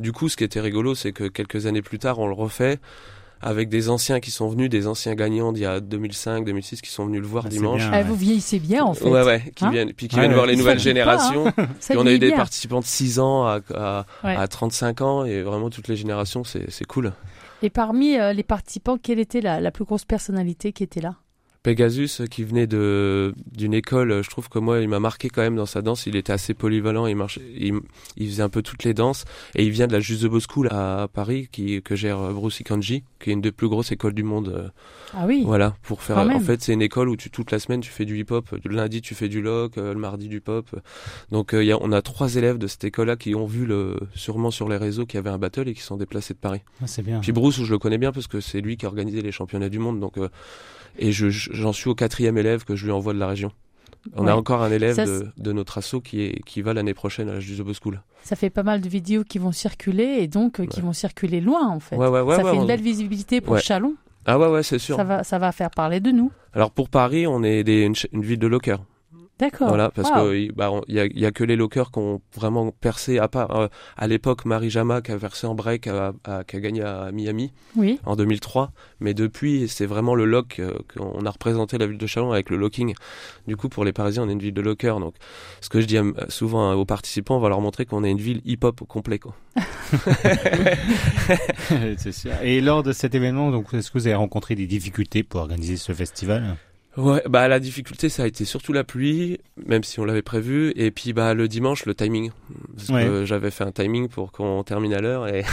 Du 0.01 0.13
coup, 0.13 0.29
ce 0.29 0.37
qui 0.37 0.45
était 0.45 0.61
rigolo, 0.61 0.95
c'est 0.95 1.13
que 1.13 1.25
quelques 1.25 1.67
années 1.67 1.83
plus 1.83 1.99
tard, 1.99 2.19
on 2.19 2.27
le 2.27 2.33
refait 2.35 2.79
avec 3.43 3.69
des 3.69 3.91
anciens 3.91 4.19
qui 4.19 4.31
sont 4.31 4.49
venus, 4.49 4.71
des 4.71 4.87
anciens 4.87 5.15
gagnants 5.15 5.53
d'il 5.53 5.65
y 5.65 5.67
a 5.67 5.81
2005, 5.81 6.43
2006 6.47 6.81
qui 6.81 6.91
sont 6.91 7.05
venus 7.05 7.21
le 7.21 7.27
voir 7.27 7.45
Ah, 7.47 7.51
dimanche. 7.51 7.81
bien. 7.83 7.91
Ah, 7.93 8.03
vous 8.03 8.15
vieillissez 8.15 8.59
bien, 8.59 8.83
en 8.83 8.95
fait. 8.95 9.05
Ouais, 9.11 9.23
ouais, 9.23 9.53
qui 9.55 9.63
Hein 9.67 9.71
viennent, 9.71 9.93
puis 9.93 10.09
qui 10.09 10.15
Ouais, 10.17 10.23
viennent 10.23 10.31
ouais. 10.31 10.37
voir 10.37 10.47
les 10.47 10.55
Ça 10.55 10.59
nouvelles 10.61 10.77
pas, 10.79 10.83
générations. 10.83 11.45
Ça 11.79 11.93
Puis 11.93 11.99
on 11.99 12.07
a 12.07 12.13
eu 12.13 12.19
des 12.19 12.29
bien. 12.29 12.37
participants 12.37 12.81
de 12.81 12.87
6 12.87 13.19
ans 13.21 13.45
à, 13.45 13.61
à, 13.75 14.07
Ouais. 14.25 14.35
à 14.37 14.49
35 14.49 15.03
ans 15.03 15.25
et 15.27 15.43
vraiment 15.43 15.69
toutes 15.69 15.89
les 15.89 15.97
générations, 15.97 16.45
c'est 16.45 16.71
c'est 16.71 16.87
cool. 16.87 17.13
Et 17.63 17.69
parmi 17.69 18.17
euh, 18.19 18.33
les 18.33 18.43
participants, 18.43 18.97
quelle 18.97 19.19
était 19.19 19.43
la, 19.43 19.61
la 19.61 19.71
plus 19.71 19.85
grosse 19.85 20.07
personnalité 20.07 20.73
qui 20.73 20.83
était 20.83 21.03
là? 21.03 21.17
Pegasus 21.67 22.21
euh, 22.21 22.27
qui 22.27 22.45
venait 22.45 22.69
de 22.69 23.35
d'une 23.51 23.75
école, 23.75 24.13
euh, 24.13 24.23
je 24.23 24.31
trouve 24.31 24.49
que 24.49 24.61
moi 24.61 24.79
il 24.79 24.89
m'a 24.89 25.01
marqué 25.01 25.29
quand 25.29 25.43
même 25.43 25.57
dans 25.57 25.67
sa 25.67 25.83
danse, 25.83 26.07
il 26.07 26.15
était 26.15 26.33
assez 26.33 26.55
polyvalent, 26.55 27.09
il 27.09 27.17
marchait 27.17 27.41
il, 27.57 27.75
il 28.17 28.29
faisait 28.29 28.45
un 28.45 28.49
peu 28.49 28.63
toutes 28.63 28.85
les 28.85 28.95
danses 28.95 29.25
et 29.57 29.65
il 29.65 29.71
vient 29.73 29.89
de 29.89 29.93
la 29.93 29.99
Juste 29.99 30.23
de 30.23 30.29
Beau 30.29 30.39
School 30.39 30.69
à 30.71 31.09
Paris 31.13 31.49
qui 31.51 31.83
que 31.83 31.97
gère 31.97 32.21
euh, 32.21 32.33
Bruce 32.33 32.61
Ikanji, 32.61 33.03
qui 33.19 33.31
est 33.31 33.33
une 33.33 33.41
des 33.41 33.51
plus 33.51 33.69
grosses 33.69 33.91
écoles 33.91 34.15
du 34.15 34.23
monde. 34.23 34.71
Ah 35.13 35.25
oui. 35.27 35.43
Voilà, 35.45 35.75
pour 35.83 36.03
faire. 36.03 36.19
En 36.19 36.39
fait, 36.39 36.63
c'est 36.63 36.73
une 36.73 36.83
école 36.83 37.09
où 37.09 37.17
tu 37.17 37.31
toute 37.31 37.51
la 37.51 37.59
semaine 37.59 37.81
tu 37.81 37.91
fais 37.91 38.05
du 38.05 38.17
hip-hop. 38.17 38.49
Le 38.63 38.73
lundi 38.73 39.01
tu 39.01 39.17
fais 39.17 39.29
du 39.29 39.43
lock, 39.43 39.75
le 39.75 39.95
mardi 39.95 40.29
du 40.29 40.41
pop. 40.41 40.69
Donc 41.33 41.51
il 41.53 41.65
y 41.65 41.73
a, 41.73 41.79
on 41.81 41.91
a 41.91 42.01
trois 42.01 42.37
élèves 42.37 42.59
de 42.59 42.69
cette 42.69 42.85
école-là 42.85 43.17
qui 43.17 43.35
ont 43.35 43.47
vu 43.47 43.67
le 43.67 43.97
sûrement 44.15 44.53
sur 44.53 44.69
les 44.69 44.77
réseaux 44.77 45.05
qu'il 45.05 45.19
y 45.19 45.19
avait 45.19 45.31
un 45.31 45.39
battle 45.39 45.69
et 45.69 45.75
qui 45.75 45.83
sont 45.83 45.97
déplacés 45.97 46.35
de 46.35 46.39
Paris. 46.39 46.61
Ah, 46.81 46.87
C'est 46.87 47.03
bien. 47.03 47.19
Puis 47.19 47.33
Bruce, 47.33 47.61
je 47.61 47.73
le 47.73 47.79
connais 47.81 47.99
bien 47.99 48.13
parce 48.13 48.29
que 48.29 48.41
c'est 48.41 48.61
lui 48.61 48.77
qui 48.77 48.87
a 48.87 48.89
organisé 48.89 49.21
les 49.21 49.33
championnats 49.33 49.69
du 49.69 49.81
monde. 49.81 49.99
Donc 49.99 50.17
euh, 50.17 50.29
et 50.99 51.13
je 51.13 51.29
j'en 51.29 51.73
suis 51.73 51.89
au 51.89 51.95
quatrième 51.95 52.39
élève 52.39 52.65
que 52.65 52.77
je 52.77 52.85
lui 52.85 52.93
envoie 52.93 53.13
de 53.13 53.19
la 53.19 53.27
région. 53.27 53.53
On 54.15 54.25
Ouais. 54.25 54.31
a 54.31 54.37
encore 54.37 54.63
un 54.63 54.71
élève 54.71 54.95
Ça, 54.95 55.05
de, 55.05 55.27
de 55.37 55.53
notre 55.53 55.79
asso 55.79 55.97
qui 56.03 56.23
est 56.23 56.41
qui 56.45 56.63
va 56.63 56.73
l'année 56.75 56.95
prochaine 56.95 57.29
à 57.29 57.33
la 57.35 57.41
Juste 57.41 57.63
School. 57.83 58.01
Ça 58.23 58.37
fait 58.37 58.51
pas 58.51 58.63
mal 58.63 58.81
de 58.81 58.89
vidéos 58.89 59.25
qui 59.25 59.39
vont 59.39 59.51
circuler 59.53 60.19
et 60.21 60.29
donc 60.29 60.61
euh, 60.61 60.67
qui 60.67 60.81
vont 60.81 60.93
circuler 60.93 61.41
loin, 61.41 61.67
en 61.69 61.81
fait. 61.81 61.97
Ouais 61.97 62.37
ça 62.37 62.45
fait 62.45 62.55
une 62.57 62.67
belle 62.67 62.83
visibilité 62.83 63.41
pour. 63.41 63.59
Chalon. 63.59 63.95
Ah 64.25 64.39
ouais 64.39 64.49
ouais 64.49 64.63
c'est 64.63 64.79
sûr. 64.79 64.97
Ça 64.97 65.05
va, 65.05 65.23
ça 65.25 65.39
va 65.39 65.51
faire 65.53 65.71
parler 65.71 66.01
de 66.01 66.11
nous. 66.11 66.31
Alors 66.53 66.71
pour 66.71 66.89
Paris, 66.89 67.27
on 67.27 67.43
est 67.43 67.63
des, 67.65 67.83
une, 67.83 67.95
une 68.13 68.23
ville 68.23 68.39
de 68.39 68.47
lockers. 68.47 68.81
D'accord. 69.39 69.69
Voilà, 69.69 69.91
parce 69.91 70.09
Wow. 70.09 70.17
que 70.31 70.53
bah, 70.53 70.71
on- 70.73 70.81
y, 70.89 70.99
a, 70.99 71.05
il 71.05 71.19
y 71.19 71.27
a 71.27 71.31
que 71.31 71.45
les 71.45 71.57
lockers 71.57 71.91
qui 71.91 71.99
ont 71.99 72.23
vraiment 72.35 72.71
percé, 72.71 73.19
à 73.19 73.29
part 73.29 73.55
euh, 73.55 73.69
à 73.99 74.07
l'époque 74.07 74.47
Marie 74.47 74.71
Jama 74.71 75.03
qui 75.03 75.13
a 75.13 75.17
versé 75.19 75.47
en 75.47 75.55
break, 75.55 75.87
à- 75.89 76.15
à- 76.25 76.43
qui 76.45 76.57
a 76.57 76.61
gagné 76.61 76.81
à 76.83 77.13
Miami 77.13 77.53
Oui. 77.77 78.01
en 78.07 78.17
2003. 78.17 78.73
Mais 79.01 79.13
depuis, 79.13 79.69
c'est 79.69 79.85
vraiment 79.85 80.15
le 80.15 80.25
lock 80.25 80.59
euh, 80.59 80.73
qu'on 80.97 81.27
a 81.27 81.31
représenté 81.31 81.77
la 81.77 81.87
ville 81.87 81.99
de 81.99 82.07
Chalon 82.07 82.33
avec 82.33 82.49
le 82.49 82.57
locking. 82.57 82.95
Du 83.47 83.57
coup, 83.59 83.69
pour 83.69 83.85
les 83.85 83.93
Parisiens, 83.93 84.23
on 84.23 84.29
est 84.31 84.33
une 84.33 84.39
ville 84.39 84.55
de 84.55 84.63
lockers. 84.63 85.01
Donc, 85.01 85.15
ce 85.61 85.69
que 85.69 85.83
je 85.83 85.87
dis 85.87 85.99
euh, 85.99 86.13
souvent 86.31 86.73
aux 86.73 86.87
participants, 86.87 87.37
on 87.37 87.41
va 87.41 87.51
leur 87.51 87.61
montrer 87.61 87.85
qu'on 87.85 88.05
est 88.05 88.11
une 88.11 88.17
ville 88.19 88.41
hip-hop 88.47 88.81
au 88.81 88.87
complet. 88.87 89.19
Quoi. 89.19 89.35
c'est 91.99 92.13
sûr. 92.13 92.33
Et 92.43 92.61
lors 92.61 92.83
de 92.83 92.93
cet 92.93 93.15
événement, 93.15 93.51
donc, 93.51 93.73
est-ce 93.75 93.91
que 93.91 93.99
vous 93.99 94.07
avez 94.07 94.17
rencontré 94.17 94.55
des 94.55 94.67
difficultés 94.67 95.23
pour 95.23 95.41
organiser 95.41 95.77
ce 95.77 95.93
festival? 95.93 96.57
Ouais, 96.97 97.23
bah 97.29 97.47
la 97.47 97.61
difficulté 97.61 98.09
ça 98.09 98.23
a 98.23 98.27
été 98.27 98.45
surtout 98.47 98.73
la 98.73 98.83
pluie, 98.83 99.39
même 99.67 99.85
si 99.85 100.01
on 100.01 100.05
l'avait 100.07 100.23
prévu, 100.23 100.73
et 100.77 100.91
puis 100.91 101.13
bah 101.13 101.35
le 101.35 101.47
dimanche 101.47 101.85
le 101.85 101.95
timing, 101.95 102.31
parce 102.75 102.89
Ouais. 102.89 103.05
que 103.05 103.25
j'avais 103.27 103.51
fait 103.51 103.65
un 103.65 103.71
timing 103.71 104.09
pour 104.09 104.33
qu'on 104.33 104.63
termine 104.63 104.95
à 104.95 105.01
l'heure 105.03 105.29
et, 105.29 105.45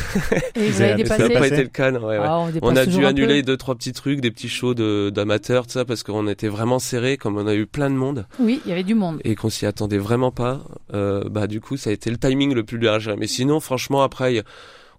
Et 0.56 0.70
vous 0.70 0.82
avez- 0.82 0.92
avez 0.94 1.02
et 1.02 1.06
ça 1.06 1.18
n'a 1.18 1.30
pas 1.30 1.48
été 1.48 1.62
le 1.64 1.68
cas. 1.68 1.92
non, 1.92 2.00
ouais, 2.06 2.18
ouais. 2.18 2.26
Ah, 2.26 2.40
on, 2.62 2.76
a 2.78 2.86
dû 2.86 3.00
peu. 3.00 3.06
annuler 3.08 3.42
deux 3.44 3.58
trois 3.58 3.76
petits 3.76 3.92
trucs, 3.92 4.22
des 4.22 4.32
petits 4.32 4.48
shows 4.48 4.74
de 4.74 5.10
d'amateurs, 5.14 5.66
tout 5.68 5.74
ça, 5.74 5.84
parce 5.84 6.02
qu'on 6.04 6.28
était 6.30 6.48
vraiment 6.48 6.80
serré, 6.80 7.18
comme 7.18 7.38
on 7.38 7.46
a 7.48 7.56
eu 7.56 7.66
plein 7.66 7.90
de 7.90 7.96
monde 7.96 8.26
Oui, 8.40 8.62
il 8.66 8.70
y 8.70 8.72
avait 8.72 8.84
du 8.84 8.96
monde. 8.96 9.20
et 9.26 9.36
qu'on 9.36 9.50
s'y 9.50 9.66
attendait 9.66 9.98
vraiment 9.98 10.32
pas. 10.32 10.62
Euh, 10.94 11.24
bah 11.30 11.48
du 11.48 11.60
coup 11.60 11.76
ça 11.76 11.90
a 11.90 11.94
été 11.94 12.10
le 12.10 12.18
timing 12.18 12.54
le 12.54 12.64
plus 12.64 12.78
large. 12.78 13.12
Mais 13.18 13.28
sinon 13.28 13.60
franchement 13.60 14.02
après. 14.02 14.36
y- 14.36 14.44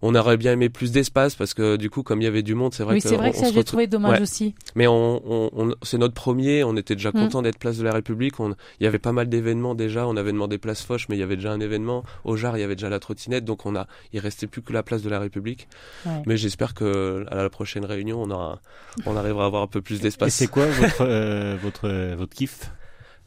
On 0.07 0.14
aurait 0.14 0.37
bien 0.37 0.53
aimé 0.53 0.69
plus 0.69 0.93
d'espace 0.93 1.35
parce 1.35 1.55
que 1.55 1.77
du 1.77 1.88
coup, 1.88 2.03
comme 2.03 2.21
il 2.21 2.25
y 2.25 2.27
avait 2.27 2.43
du 2.43 2.55
monde, 2.55 2.75
c'est 2.75 2.83
vrai 2.83 2.97
oui, 2.97 3.01
que 3.01 3.09
c'est 3.09 3.17
vrai 3.17 3.29
on- 3.29 3.31
que 3.31 3.37
ça, 3.38 3.45
j'ai 3.45 3.49
retrouve- 3.49 3.64
trouvé 3.64 3.87
dommage 3.87 4.17
Ouais. 4.19 4.21
aussi. 4.23 4.55
mais 4.75 4.87
on, 4.87 5.23
on, 5.25 5.51
on- 5.57 5.75
c'est 5.83 5.97
notre 5.97 6.12
premier, 6.12 6.62
on 6.62 6.77
était 6.77 6.95
déjà 6.95 7.09
Mm. 7.09 7.12
content 7.12 7.40
d'être 7.40 7.59
place 7.59 7.79
de 7.79 7.85
la 7.85 7.93
République. 7.93 8.38
On, 8.38 8.51
il 8.81 8.85
y 8.85 8.87
avait 8.87 8.99
pas 8.99 9.12
mal 9.12 9.31
d'événements 9.31 9.75
déjà. 9.75 10.07
On 10.07 10.17
avait 10.19 10.33
demandé 10.33 10.59
place 10.59 10.83
Foch, 10.83 11.07
mais 11.09 11.17
il 11.17 11.21
y 11.21 11.23
avait 11.23 11.37
déjà 11.37 11.53
un 11.53 11.61
événement. 11.61 12.05
Au 12.25 12.37
Jar, 12.37 12.57
il 12.59 12.61
y 12.61 12.64
avait 12.64 12.77
déjà 12.77 12.90
la 12.90 13.01
trottinette, 13.01 13.47
donc 13.47 13.64
on 13.64 13.75
a, 13.77 13.87
il 14.12 14.21
restait 14.21 14.47
plus 14.47 14.61
que 14.61 14.75
la 14.75 14.83
place 14.83 15.01
de 15.01 15.09
la 15.09 15.19
République. 15.19 15.69
Ouais. 16.05 16.23
Mais 16.27 16.37
j'espère 16.37 16.75
que 16.75 17.25
à 17.31 17.37
la 17.37 17.49
prochaine 17.49 17.87
réunion, 17.87 18.23
on 18.23 18.31
aura, 18.31 18.61
on 19.07 19.17
arrivera 19.17 19.45
à 19.45 19.47
avoir 19.47 19.62
un 19.62 19.67
peu 19.69 19.81
plus 19.81 20.01
Et 20.01 20.03
d'espace. 20.03 20.35
c'est 20.35 20.49
quoi 20.49 20.67
votre, 20.67 21.01
euh, 21.01 21.57
votre, 21.62 21.88
votre 22.14 22.35
kiff? 22.35 22.71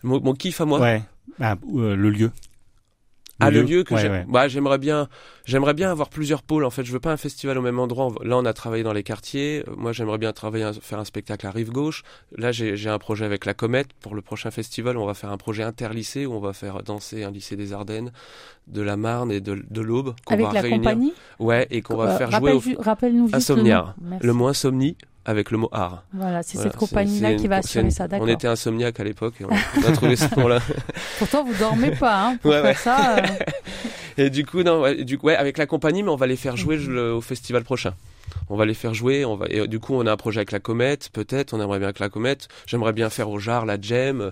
Mon, 0.03 0.21
mon 0.21 0.33
kiff 0.35 0.61
à 0.61 0.65
moi? 0.65 0.79
Ouais. 0.79 1.01
Ah, 1.41 1.55
euh, 1.75 1.95
le 1.95 2.09
lieu. 2.11 2.29
Ah 3.39 3.51
le 3.51 3.61
lieu 3.61 3.83
que 3.83 3.93
Ouais, 3.93 4.01
j'ai- 4.01 4.09
ouais. 4.09 4.25
bah 4.27 4.47
j'aimerais 4.47 4.77
bien 4.79 5.07
j'aimerais 5.45 5.73
bien 5.73 5.91
avoir 5.91 6.09
plusieurs 6.09 6.41
pôles 6.43 6.65
en 6.65 6.69
fait. 6.69 6.83
Je 6.83 6.91
veux 6.91 6.99
pas 6.99 7.11
un 7.11 7.17
festival 7.17 7.57
au 7.57 7.61
même 7.61 7.77
endroit. 7.79 8.11
Là 8.23 8.37
on 8.37 8.45
a 8.45 8.53
travaillé 8.53 8.83
dans 8.83 8.93
les 8.93 9.03
quartiers. 9.03 9.63
Moi 9.77 9.91
j'aimerais 9.93 10.17
bien 10.17 10.33
travailler 10.33 10.71
faire 10.81 10.99
un 10.99 11.05
spectacle 11.05 11.45
à 11.45 11.51
rive 11.51 11.71
gauche. 11.71 12.03
Là 12.35 12.51
j'ai 12.51 12.75
j'ai 12.75 12.89
un 12.89 12.97
projet 12.99 13.25
avec 13.25 13.45
la 13.45 13.53
comète 13.53 13.89
pour 14.01 14.15
le 14.15 14.21
prochain 14.21 14.49
festival. 14.51 14.97
On 14.97 15.05
va 15.05 15.13
faire 15.13 15.31
un 15.31 15.37
projet 15.37 15.63
interlycée 15.63 16.25
où 16.25 16.33
on 16.33 16.39
va 16.39 16.53
faire 16.53 16.81
danser 16.83 17.23
un 17.23 17.31
lycée 17.31 17.55
des 17.55 17.73
Ardennes 17.73 18.11
de 18.67 18.81
la 18.81 18.97
Marne 18.97 19.31
et 19.31 19.39
de, 19.39 19.63
de 19.69 19.81
l'Aube 19.81 20.13
Avec 20.29 20.45
va 20.47 20.53
la 20.53 20.61
réunir. 20.61 20.79
compagnie? 20.79 21.13
Ouais 21.39 21.67
et 21.69 21.81
qu'on 21.81 21.95
va 21.95 22.09
Euh, 22.13 22.17
faire 22.17 22.31
jouer 22.31 22.51
au, 22.53 22.57
rappelle- 22.59 22.77
Rappelle-nous 22.79 23.27
le 23.27 24.27
le 24.27 24.33
mot 24.33 24.47
insomnie 24.47 24.97
avec 25.27 25.51
le 25.51 25.57
mot 25.59 25.69
art 25.71 26.03
Voilà, 26.13 26.41
c'est 26.41 26.57
Voilà, 26.57 26.71
cette 26.71 26.79
compagnie-là 26.79 27.35
qui 27.35 27.47
va 27.47 27.57
assurer 27.57 27.83
une- 27.85 27.91
ça, 27.91 28.07
d'accord. 28.07 28.25
on 28.27 28.31
était 28.31 28.47
insomniaque 28.47 28.99
à 28.99 29.03
l'époque 29.03 29.35
et 29.41 29.45
on, 29.45 29.49
on 29.49 29.87
a 29.87 29.91
trouvé 29.95 30.15
ce 30.15 30.33
nom 30.39 30.47
là 30.47 30.59
Pourtant, 31.19 31.43
vous 31.43 31.53
dormez 31.59 31.91
pas, 31.91 32.27
hein, 32.29 32.37
pour 32.41 32.49
Ouais, 32.51 32.57
faire 32.61 32.65
ouais. 32.65 32.73
ça. 32.73 33.17
euh, 33.17 33.21
Et 34.19 34.29
du 34.31 34.45
coup, 34.45 34.63
non, 34.63 34.81
ouais, 34.81 35.03
du 35.03 35.19
coup, 35.19 35.27
ouais, 35.27 35.35
avec 35.35 35.59
la 35.59 35.67
compagnie, 35.67 36.01
mais 36.01 36.09
on 36.09 36.15
va 36.15 36.25
les 36.25 36.37
faire 36.37 36.57
jouer 36.57 36.77
le- 36.77 37.13
au 37.13 37.21
festival 37.21 37.63
prochain. 37.63 37.93
On 38.49 38.55
va 38.55 38.65
les 38.65 38.73
faire 38.73 38.93
jouer. 38.95 39.25
On 39.25 39.35
va, 39.35 39.45
et 39.49 39.67
du 39.67 39.79
coup, 39.79 39.93
on 39.93 40.07
a 40.07 40.11
un 40.11 40.17
projet 40.17 40.39
avec 40.39 40.51
la 40.51 40.59
comète, 40.59 41.09
peut-être. 41.13 41.53
On 41.53 41.61
aimerait 41.61 41.77
bien 41.77 41.87
avec 41.89 41.99
la 41.99 42.09
comète. 42.09 42.47
J'aimerais 42.65 42.93
bien 42.93 43.09
faire 43.11 43.29
au 43.29 43.37
jar, 43.37 43.65
la 43.67 43.79
gem. 43.79 44.21
euh, 44.21 44.31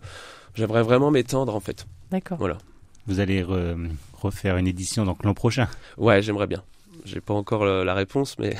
J'aimerais 0.55 0.81
vraiment 0.81 1.11
m'étendre, 1.11 1.53
en 1.55 1.59
fait. 1.59 1.85
D'accord. 2.11 2.39
Vous 3.07 3.19
allez 3.19 3.43
re- 3.43 3.89
refaire 4.19 4.57
une 4.57 4.67
édition 4.67 5.05
donc 5.05 5.23
l'an 5.23 5.33
prochain. 5.35 5.67
Ouais, 5.97 6.21
j'aimerais 6.23 6.47
bien. 6.47 6.63
J'ai 7.05 7.21
pas 7.21 7.33
encore 7.33 7.65
la 7.65 7.93
réponse, 7.93 8.37
mais 8.39 8.55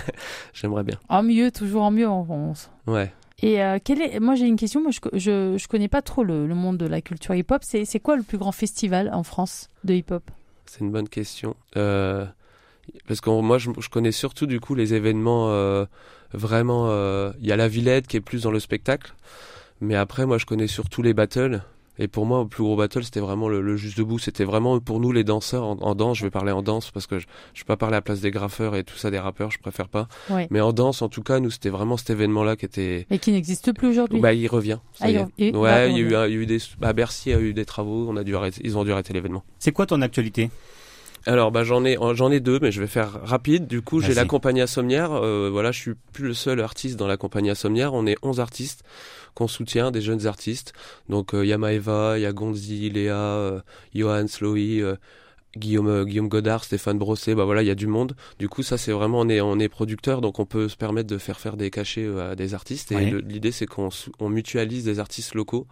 j'aimerais 0.54 0.82
bien. 0.84 0.96
En 1.08 1.22
mieux, 1.22 1.50
toujours 1.50 1.82
en 1.82 1.90
mieux. 1.90 2.08
on- 2.08 2.26
on- 2.30 2.90
Ouais. 2.92 3.12
Et 3.42 3.62
euh, 3.62 3.78
quel 3.82 4.02
est... 4.02 4.20
moi, 4.20 4.34
j'ai 4.34 4.46
une 4.46 4.56
question. 4.56 4.82
Moi, 4.82 4.90
je, 4.90 5.00
je, 5.18 5.56
je 5.58 5.68
connais 5.68 5.88
pas 5.88 6.02
trop 6.02 6.24
le, 6.24 6.46
le 6.46 6.54
monde 6.54 6.76
de 6.76 6.86
la 6.86 7.00
culture 7.00 7.34
hip-hop. 7.34 7.62
C'est 7.64 7.84
c'est 7.84 8.00
quoi 8.00 8.16
le 8.16 8.22
plus 8.22 8.36
grand 8.38 8.52
festival 8.52 9.10
en 9.12 9.22
France 9.22 9.68
de 9.84 9.94
hip-hop? 9.94 10.22
C'est 10.66 10.80
une 10.80 10.90
bonne 10.90 11.08
question. 11.08 11.56
Euh, 11.76 12.26
parce 13.08 13.20
que 13.20 13.30
moi, 13.30 13.58
je, 13.58 13.70
je 13.78 13.88
connais 13.88 14.12
surtout 14.12 14.46
du 14.46 14.60
coup 14.60 14.74
les 14.74 14.92
événements 14.94 15.48
euh, 15.50 15.84
vraiment, 16.32 16.86
euh, 16.88 17.32
il 17.40 17.46
y 17.46 17.52
a 17.52 17.56
la 17.56 17.68
Villette 17.68 18.06
qui 18.06 18.16
est 18.16 18.20
plus 18.20 18.42
dans 18.42 18.50
le 18.50 18.60
spectacle. 18.60 19.14
Mais 19.80 19.94
après, 19.94 20.26
moi, 20.26 20.36
je 20.38 20.44
connais 20.46 20.66
surtout 20.66 21.00
les 21.02 21.14
battles. 21.14 21.62
Et 21.98 22.08
pour 22.08 22.24
moi, 22.24 22.42
le 22.42 22.48
plus 22.48 22.62
gros 22.62 22.76
battle, 22.76 23.04
c'était 23.04 23.20
vraiment 23.20 23.48
le, 23.48 23.60
le 23.60 23.76
juste 23.76 23.98
debout. 23.98 24.18
C'était 24.18 24.44
vraiment 24.44 24.80
pour 24.80 25.00
nous 25.00 25.12
les 25.12 25.24
danseurs 25.24 25.64
en, 25.64 25.76
en 25.80 25.94
danse. 25.94 26.16
Je 26.18 26.24
vais 26.24 26.30
parler 26.30 26.52
en 26.52 26.62
danse 26.62 26.90
parce 26.90 27.06
que 27.06 27.18
je, 27.18 27.26
je 27.52 27.60
vais 27.60 27.66
pas 27.66 27.76
parler 27.76 27.94
à 27.94 27.98
la 27.98 28.02
place 28.02 28.20
des 28.20 28.30
graffeurs 28.30 28.74
et 28.74 28.84
tout 28.84 28.96
ça 28.96 29.10
des 29.10 29.18
rappeurs. 29.18 29.50
Je 29.50 29.58
préfère 29.58 29.88
pas. 29.88 30.08
Ouais. 30.30 30.46
Mais 30.50 30.60
en 30.60 30.72
danse, 30.72 31.02
en 31.02 31.08
tout 31.08 31.22
cas, 31.22 31.40
nous, 31.40 31.50
c'était 31.50 31.68
vraiment 31.68 31.96
cet 31.98 32.10
événement-là 32.10 32.56
qui 32.56 32.64
était. 32.64 33.06
Et 33.10 33.18
qui 33.18 33.32
n'existe 33.32 33.72
plus 33.72 33.88
aujourd'hui. 33.88 34.20
Bah, 34.20 34.32
il 34.32 34.48
revient. 34.48 34.78
Ah, 35.00 35.10
il 35.10 35.18
ouais, 35.18 35.52
bah, 35.52 35.86
il 35.88 35.92
y 35.92 35.96
a 35.96 36.00
eu, 36.00 36.06
il 36.06 36.10
y 36.12 36.14
a 36.14 36.28
eu 36.28 36.46
des. 36.46 36.58
Bah, 36.78 36.92
Bercy 36.94 37.32
a 37.32 37.40
eu 37.40 37.52
des 37.52 37.66
travaux. 37.66 38.06
On 38.08 38.16
a 38.16 38.24
dû 38.24 38.34
arrêter. 38.34 38.62
Ils 38.64 38.78
ont 38.78 38.84
dû 38.84 38.92
arrêter 38.92 39.12
l'événement. 39.12 39.44
C'est 39.58 39.72
quoi 39.72 39.84
ton 39.84 40.00
actualité? 40.00 40.50
Alors 41.26 41.50
bah 41.52 41.64
j'en 41.64 41.84
ai 41.84 41.96
j'en 42.14 42.30
ai 42.30 42.40
deux 42.40 42.58
mais 42.62 42.72
je 42.72 42.80
vais 42.80 42.86
faire 42.86 43.20
rapide. 43.24 43.66
Du 43.66 43.82
coup, 43.82 44.00
j'ai 44.00 44.14
la 44.14 44.24
compagnie 44.24 44.66
Sommière 44.66 45.12
euh, 45.12 45.48
voilà, 45.52 45.70
je 45.72 45.78
suis 45.78 45.94
plus 46.12 46.28
le 46.28 46.34
seul 46.34 46.60
artiste 46.60 46.96
dans 46.96 47.06
la 47.06 47.16
compagnie 47.16 47.54
Sommière, 47.54 47.92
on 47.94 48.06
est 48.06 48.16
11 48.22 48.40
artistes 48.40 48.82
qu'on 49.34 49.46
soutient 49.48 49.90
des 49.90 50.00
jeunes 50.00 50.26
artistes. 50.26 50.72
Donc 51.08 51.34
euh, 51.34 51.44
il 51.44 51.48
y 51.48 51.52
a 51.52 51.58
Maeva, 51.58 52.18
il 52.18 52.22
y 52.22 52.26
a 52.26 52.32
Gonzi, 52.32 52.90
Léa, 52.90 53.16
euh, 53.16 53.60
Johan 53.94 54.26
Slowy, 54.26 54.80
euh, 54.82 54.96
Guillaume 55.56 55.88
euh, 55.88 56.04
Guillaume 56.04 56.28
Godard, 56.28 56.64
Stéphane 56.64 56.98
Brosset, 56.98 57.34
bah 57.34 57.44
voilà, 57.44 57.62
il 57.62 57.66
y 57.66 57.70
a 57.70 57.74
du 57.74 57.86
monde. 57.86 58.14
Du 58.38 58.48
coup, 58.48 58.62
ça 58.62 58.78
c'est 58.78 58.92
vraiment 58.92 59.20
on 59.20 59.28
est 59.28 59.40
on 59.40 59.58
est 59.58 59.68
producteur 59.68 60.20
donc 60.22 60.38
on 60.38 60.46
peut 60.46 60.68
se 60.68 60.76
permettre 60.76 61.08
de 61.08 61.18
faire 61.18 61.38
faire 61.38 61.56
des 61.56 61.70
cachets 61.70 62.08
à 62.18 62.34
des 62.34 62.54
artistes 62.54 62.92
et 62.92 62.96
Ouais. 62.96 63.14
l'idée 63.26 63.52
c'est 63.52 63.66
qu'on 63.66 63.88
on 64.20 64.28
mutualise 64.30 64.84
des 64.84 64.98
artistes 65.00 65.34
locaux 65.34 65.66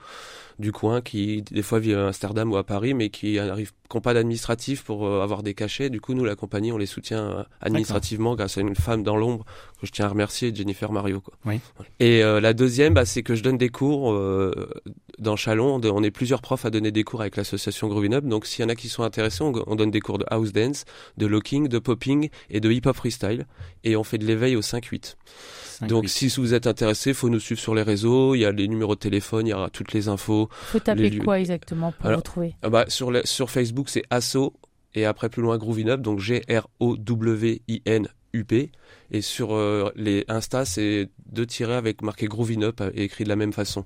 du 0.58 0.72
coin 0.72 1.00
qui 1.00 1.42
des 1.42 1.62
fois 1.62 1.78
vivent 1.78 1.98
à 1.98 2.06
Amsterdam 2.08 2.50
ou 2.52 2.56
à 2.56 2.64
Paris 2.64 2.94
mais 2.94 3.10
qui 3.10 3.38
arrivent 3.38 3.72
qui 3.88 3.96
n'ont 3.96 4.02
pas 4.02 4.12
d'administratif 4.12 4.84
pour 4.84 5.06
euh, 5.06 5.22
avoir 5.22 5.42
des 5.42 5.54
cachets. 5.54 5.88
Du 5.88 6.00
coup 6.00 6.14
nous 6.14 6.24
la 6.24 6.36
compagnie 6.36 6.72
on 6.72 6.78
les 6.78 6.86
soutient 6.86 7.22
euh, 7.22 7.44
administrativement 7.60 8.34
grâce 8.34 8.58
à 8.58 8.60
une 8.60 8.74
femme 8.74 9.02
dans 9.02 9.16
l'ombre 9.16 9.44
que 9.80 9.86
je 9.86 9.92
tiens 9.92 10.06
à 10.06 10.08
remercier 10.08 10.54
Jennifer 10.54 10.92
Mario 10.92 11.20
quoi. 11.20 11.34
Oui. 11.44 11.60
et 12.00 12.22
euh, 12.22 12.40
la 12.40 12.52
deuxième 12.52 12.94
bah, 12.94 13.04
c'est 13.04 13.22
que 13.22 13.34
je 13.34 13.42
donne 13.42 13.56
des 13.56 13.68
cours 13.68 14.12
euh, 14.12 14.70
dans 15.18 15.36
Chalon. 15.36 15.80
On 15.82 16.02
est 16.02 16.10
plusieurs 16.10 16.42
profs 16.42 16.64
à 16.64 16.70
donner 16.70 16.90
des 16.90 17.04
cours 17.04 17.20
avec 17.20 17.36
l'association 17.36 17.88
Groovin 17.88 18.12
Up. 18.12 18.24
Donc 18.24 18.46
s'il 18.46 18.62
y 18.62 18.66
en 18.66 18.68
a 18.68 18.74
qui 18.74 18.88
sont 18.88 19.04
intéressés 19.04 19.42
on, 19.42 19.52
on 19.66 19.76
donne 19.76 19.90
des 19.90 20.00
cours 20.00 20.18
de 20.18 20.26
house 20.28 20.52
dance 20.52 20.84
de 21.16 21.26
locking 21.26 21.68
de 21.68 21.78
popping 21.78 22.30
et 22.50 22.60
de 22.60 22.70
hip 22.70 22.82
hop 22.86 22.96
freestyle. 22.96 23.46
Et 23.84 23.96
on 23.96 24.04
fait 24.04 24.18
de 24.18 24.26
l'éveil 24.26 24.56
au 24.56 24.60
5-8 24.60 25.14
donc 25.86 26.08
si 26.08 26.28
vous 26.28 26.54
êtes 26.54 26.66
intéressé, 26.66 27.14
faut 27.14 27.28
nous 27.28 27.40
suivre 27.40 27.60
sur 27.60 27.74
les 27.74 27.82
réseaux. 27.82 28.34
Il 28.34 28.40
y 28.40 28.44
a 28.44 28.52
les 28.52 28.66
numéros 28.68 28.94
de 28.94 29.00
téléphone, 29.00 29.46
il 29.46 29.50
y 29.50 29.52
aura 29.54 29.70
toutes 29.70 29.92
les 29.92 30.08
infos. 30.08 30.48
Faut 30.50 30.80
taper 30.80 31.10
les 31.10 31.18
quoi 31.18 31.38
exactement 31.38 31.92
pour 31.92 32.06
Alors- 32.06 32.18
vous 32.18 32.22
trouver 32.24 32.54
Ah 32.62 32.70
bah, 32.70 32.84
sur, 32.88 33.50
Facebook, 33.50 33.88
c'est 33.88 34.02
Asso 34.10 34.52
et 34.94 35.04
après 35.04 35.28
plus 35.28 35.42
loin 35.42 35.58
Groovin 35.58 35.88
Up, 35.88 36.00
donc 36.00 36.18
G-R-O-W-I-N-U-P. 37.38 38.70
Et 39.10 39.22
sur 39.22 39.54
euh, 39.54 39.90
les 39.96 40.24
Insta, 40.28 40.64
c'est 40.66 41.08
deux 41.32 41.46
tirés 41.46 41.74
avec 41.74 42.02
marqué 42.02 42.26
Groovin 42.26 42.62
Up 42.62 42.82
et 42.94 43.04
écrit 43.04 43.24
de 43.24 43.28
la 43.30 43.36
même 43.36 43.52
façon. 43.54 43.84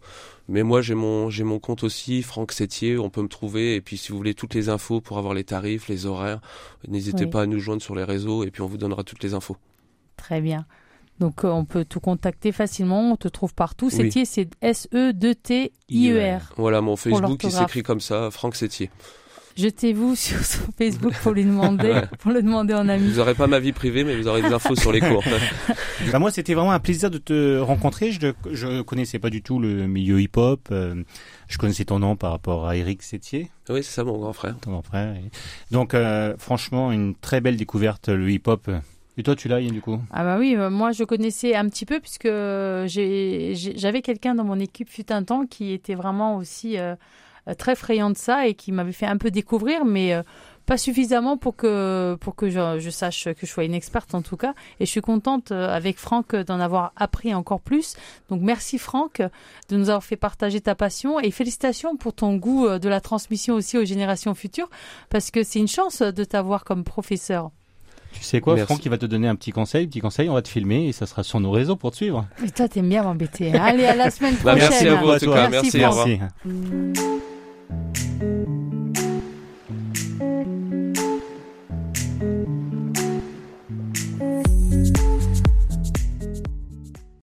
Mais 0.48 0.62
moi, 0.64 0.80
j'ai 0.82 0.94
mon, 0.94 1.30
j'ai 1.30 1.44
mon 1.44 1.58
compte 1.60 1.84
aussi, 1.84 2.22
Franck 2.22 2.50
Sétier, 2.52 2.98
on 2.98 3.08
peut 3.10 3.22
me 3.22 3.28
trouver. 3.28 3.76
Et 3.76 3.80
puis, 3.80 3.96
si 3.96 4.10
vous 4.10 4.16
voulez 4.18 4.34
toutes 4.34 4.54
les 4.54 4.68
infos 4.68 5.00
pour 5.00 5.18
avoir 5.18 5.34
les 5.34 5.44
tarifs, 5.44 5.88
les 5.88 6.06
horaires, 6.06 6.40
n'hésitez 6.88 7.24
Oui. 7.24 7.30
pas 7.30 7.42
à 7.42 7.46
nous 7.46 7.60
joindre 7.60 7.82
sur 7.82 7.94
les 7.94 8.04
réseaux 8.04 8.42
et 8.44 8.50
puis 8.50 8.62
on 8.62 8.66
vous 8.66 8.78
donnera 8.78 9.04
toutes 9.04 9.22
les 9.22 9.34
infos. 9.34 9.56
Très 10.16 10.40
bien. 10.40 10.66
Donc 11.22 11.44
euh, 11.44 11.48
on 11.50 11.64
peut 11.64 11.84
te 11.84 12.00
contacter 12.00 12.50
facilement, 12.50 13.12
on 13.12 13.16
te 13.16 13.28
trouve 13.28 13.54
partout. 13.54 13.86
Oui. 13.86 13.92
Sétier, 13.92 14.24
c'est 14.24 14.48
S-E-2-T-I-E-R. 14.60 16.52
Voilà, 16.56 16.80
mon 16.80 16.96
Facebook, 16.96 17.20
il 17.22 17.28
l'orthographe. 17.28 17.60
s'écrit 17.60 17.82
comme 17.84 18.00
ça, 18.00 18.30
Franck 18.32 18.56
Sétier. 18.56 18.90
Jetez-vous 19.54 20.16
sur 20.16 20.42
son 20.44 20.62
Facebook 20.78 21.12
pour 21.22 21.32
lui 21.32 21.44
demander, 21.44 22.00
pour 22.20 22.32
le 22.32 22.42
demander 22.42 22.72
en 22.74 22.88
ami. 22.88 23.06
Vous 23.06 23.18
aurez 23.20 23.34
pas 23.34 23.46
ma 23.46 23.60
vie 23.60 23.72
privée, 23.72 24.02
mais 24.02 24.16
vous 24.16 24.26
aurez 24.26 24.40
des 24.42 24.52
infos 24.52 24.74
sur 24.74 24.90
les 24.92 25.00
cours. 25.00 25.22
Bah, 26.10 26.18
moi, 26.18 26.30
c'était 26.32 26.54
vraiment 26.54 26.72
un 26.72 26.80
plaisir 26.80 27.10
de 27.10 27.18
te 27.18 27.58
rencontrer. 27.58 28.10
Je 28.10 28.32
je 28.50 28.82
connaissais 28.82 29.18
pas 29.20 29.30
du 29.30 29.42
tout 29.42 29.60
le 29.60 29.86
milieu 29.86 30.20
hip-hop. 30.20 30.68
euh, 30.72 31.04
je 31.48 31.58
connaissais 31.58 31.84
ton 31.84 31.98
nom 32.00 32.16
par 32.16 32.32
rapport 32.32 32.66
à 32.66 32.76
Eric 32.76 33.02
Sétier, 33.02 33.50
oui, 33.68 33.84
c'est 33.84 33.92
ça, 33.92 34.02
mon 34.04 34.18
grand 34.18 34.32
frère. 34.32 34.56
ton 34.60 34.72
grand 34.72 34.82
frère. 34.82 35.14
et- 35.14 35.30
Donc, 35.70 35.94
euh, 35.94 36.34
franchement, 36.38 36.90
une 36.90 37.14
très 37.14 37.40
belle 37.40 37.56
découverte, 37.56 38.08
le 38.08 38.28
hip-hop. 38.30 38.68
Et 39.18 39.22
toi, 39.22 39.36
tu 39.36 39.46
l'as, 39.48 39.60
Yann, 39.60 39.72
du 39.72 39.82
coup? 39.82 39.98
Ah 40.10 40.24
bah 40.24 40.38
oui, 40.38 40.56
euh, 40.56 40.70
moi 40.70 40.92
je 40.92 41.04
connaissais 41.04 41.54
un 41.54 41.68
petit 41.68 41.84
peu 41.84 42.00
puisque 42.00 42.28
j'ai- 42.86 43.52
j'avais 43.54 44.00
quelqu'un 44.02 44.34
dans 44.34 44.44
mon 44.44 44.58
équipe 44.58 44.88
fut 44.88 45.12
un 45.12 45.22
temps 45.22 45.46
qui 45.46 45.72
était 45.72 45.94
vraiment 45.94 46.36
aussi 46.36 46.78
euh, 46.78 46.94
euh, 47.48 47.54
très 47.54 47.74
friand 47.76 48.10
de 48.10 48.16
ça 48.16 48.46
et 48.46 48.54
qui 48.54 48.72
m'avait 48.72 48.92
fait 48.92 49.06
un 49.06 49.18
peu 49.18 49.30
découvrir, 49.30 49.84
mais 49.84 50.14
euh, 50.14 50.22
pas 50.64 50.78
suffisamment 50.78 51.36
pour 51.36 51.56
que 51.56 52.16
pour 52.20 52.36
que 52.36 52.48
je, 52.48 52.78
je 52.78 52.88
sache 52.90 53.24
que 53.24 53.44
je 53.44 53.46
sois 53.46 53.64
une 53.64 53.74
experte 53.74 54.14
en 54.14 54.22
tout 54.22 54.36
cas. 54.38 54.54
Et 54.80 54.86
je 54.86 54.90
suis 54.90 55.00
contente 55.02 55.52
euh, 55.52 55.68
avec 55.68 55.98
Franck 55.98 56.34
d'en 56.34 56.60
avoir 56.60 56.92
appris 56.96 57.34
encore 57.34 57.60
plus. 57.60 57.96
Donc 58.30 58.40
merci 58.40 58.78
Franck 58.78 59.20
de 59.68 59.76
nous 59.76 59.90
avoir 59.90 60.04
fait 60.04 60.16
partager 60.16 60.60
ta 60.62 60.74
passion 60.74 61.20
et 61.20 61.30
félicitations 61.32 61.96
pour 61.96 62.14
ton 62.14 62.36
goût 62.36 62.66
euh, 62.66 62.78
de 62.78 62.88
la 62.88 63.00
transmission 63.02 63.56
aussi 63.56 63.76
aux 63.76 63.84
générations 63.84 64.34
futures 64.34 64.70
parce 65.10 65.30
que 65.30 65.42
c'est 65.42 65.58
une 65.58 65.68
chance 65.68 66.00
de 66.00 66.24
t'avoir 66.24 66.64
comme 66.64 66.84
professeur. 66.84 67.50
Tu 68.12 68.22
sais 68.22 68.40
quoi, 68.40 68.56
Franck, 68.58 68.84
il 68.84 68.88
va 68.88 68.98
te 68.98 69.06
donner 69.06 69.28
un 69.28 69.34
petit 69.34 69.52
conseil. 69.52 69.86
Petit 69.86 70.00
conseil, 70.00 70.28
on 70.28 70.34
va 70.34 70.42
te 70.42 70.48
filmer 70.48 70.88
et 70.88 70.92
ça 70.92 71.06
sera 71.06 71.22
sur 71.22 71.40
nos 71.40 71.50
réseaux 71.50 71.76
pour 71.76 71.90
te 71.90 71.96
suivre. 71.96 72.26
Mais 72.40 72.50
toi, 72.50 72.68
t'aimes 72.68 72.88
bien 72.88 73.02
m'embêter. 73.02 73.52
Hein. 73.54 73.62
Allez, 73.62 73.86
à 73.86 73.96
la 73.96 74.10
semaine 74.10 74.34
bah, 74.44 74.56
prochaine. 74.56 74.70
Merci 74.70 74.88
à 74.88 74.94
vous, 74.94 75.10
en 75.10 75.18
tout 75.18 75.30
merci. 78.46 78.61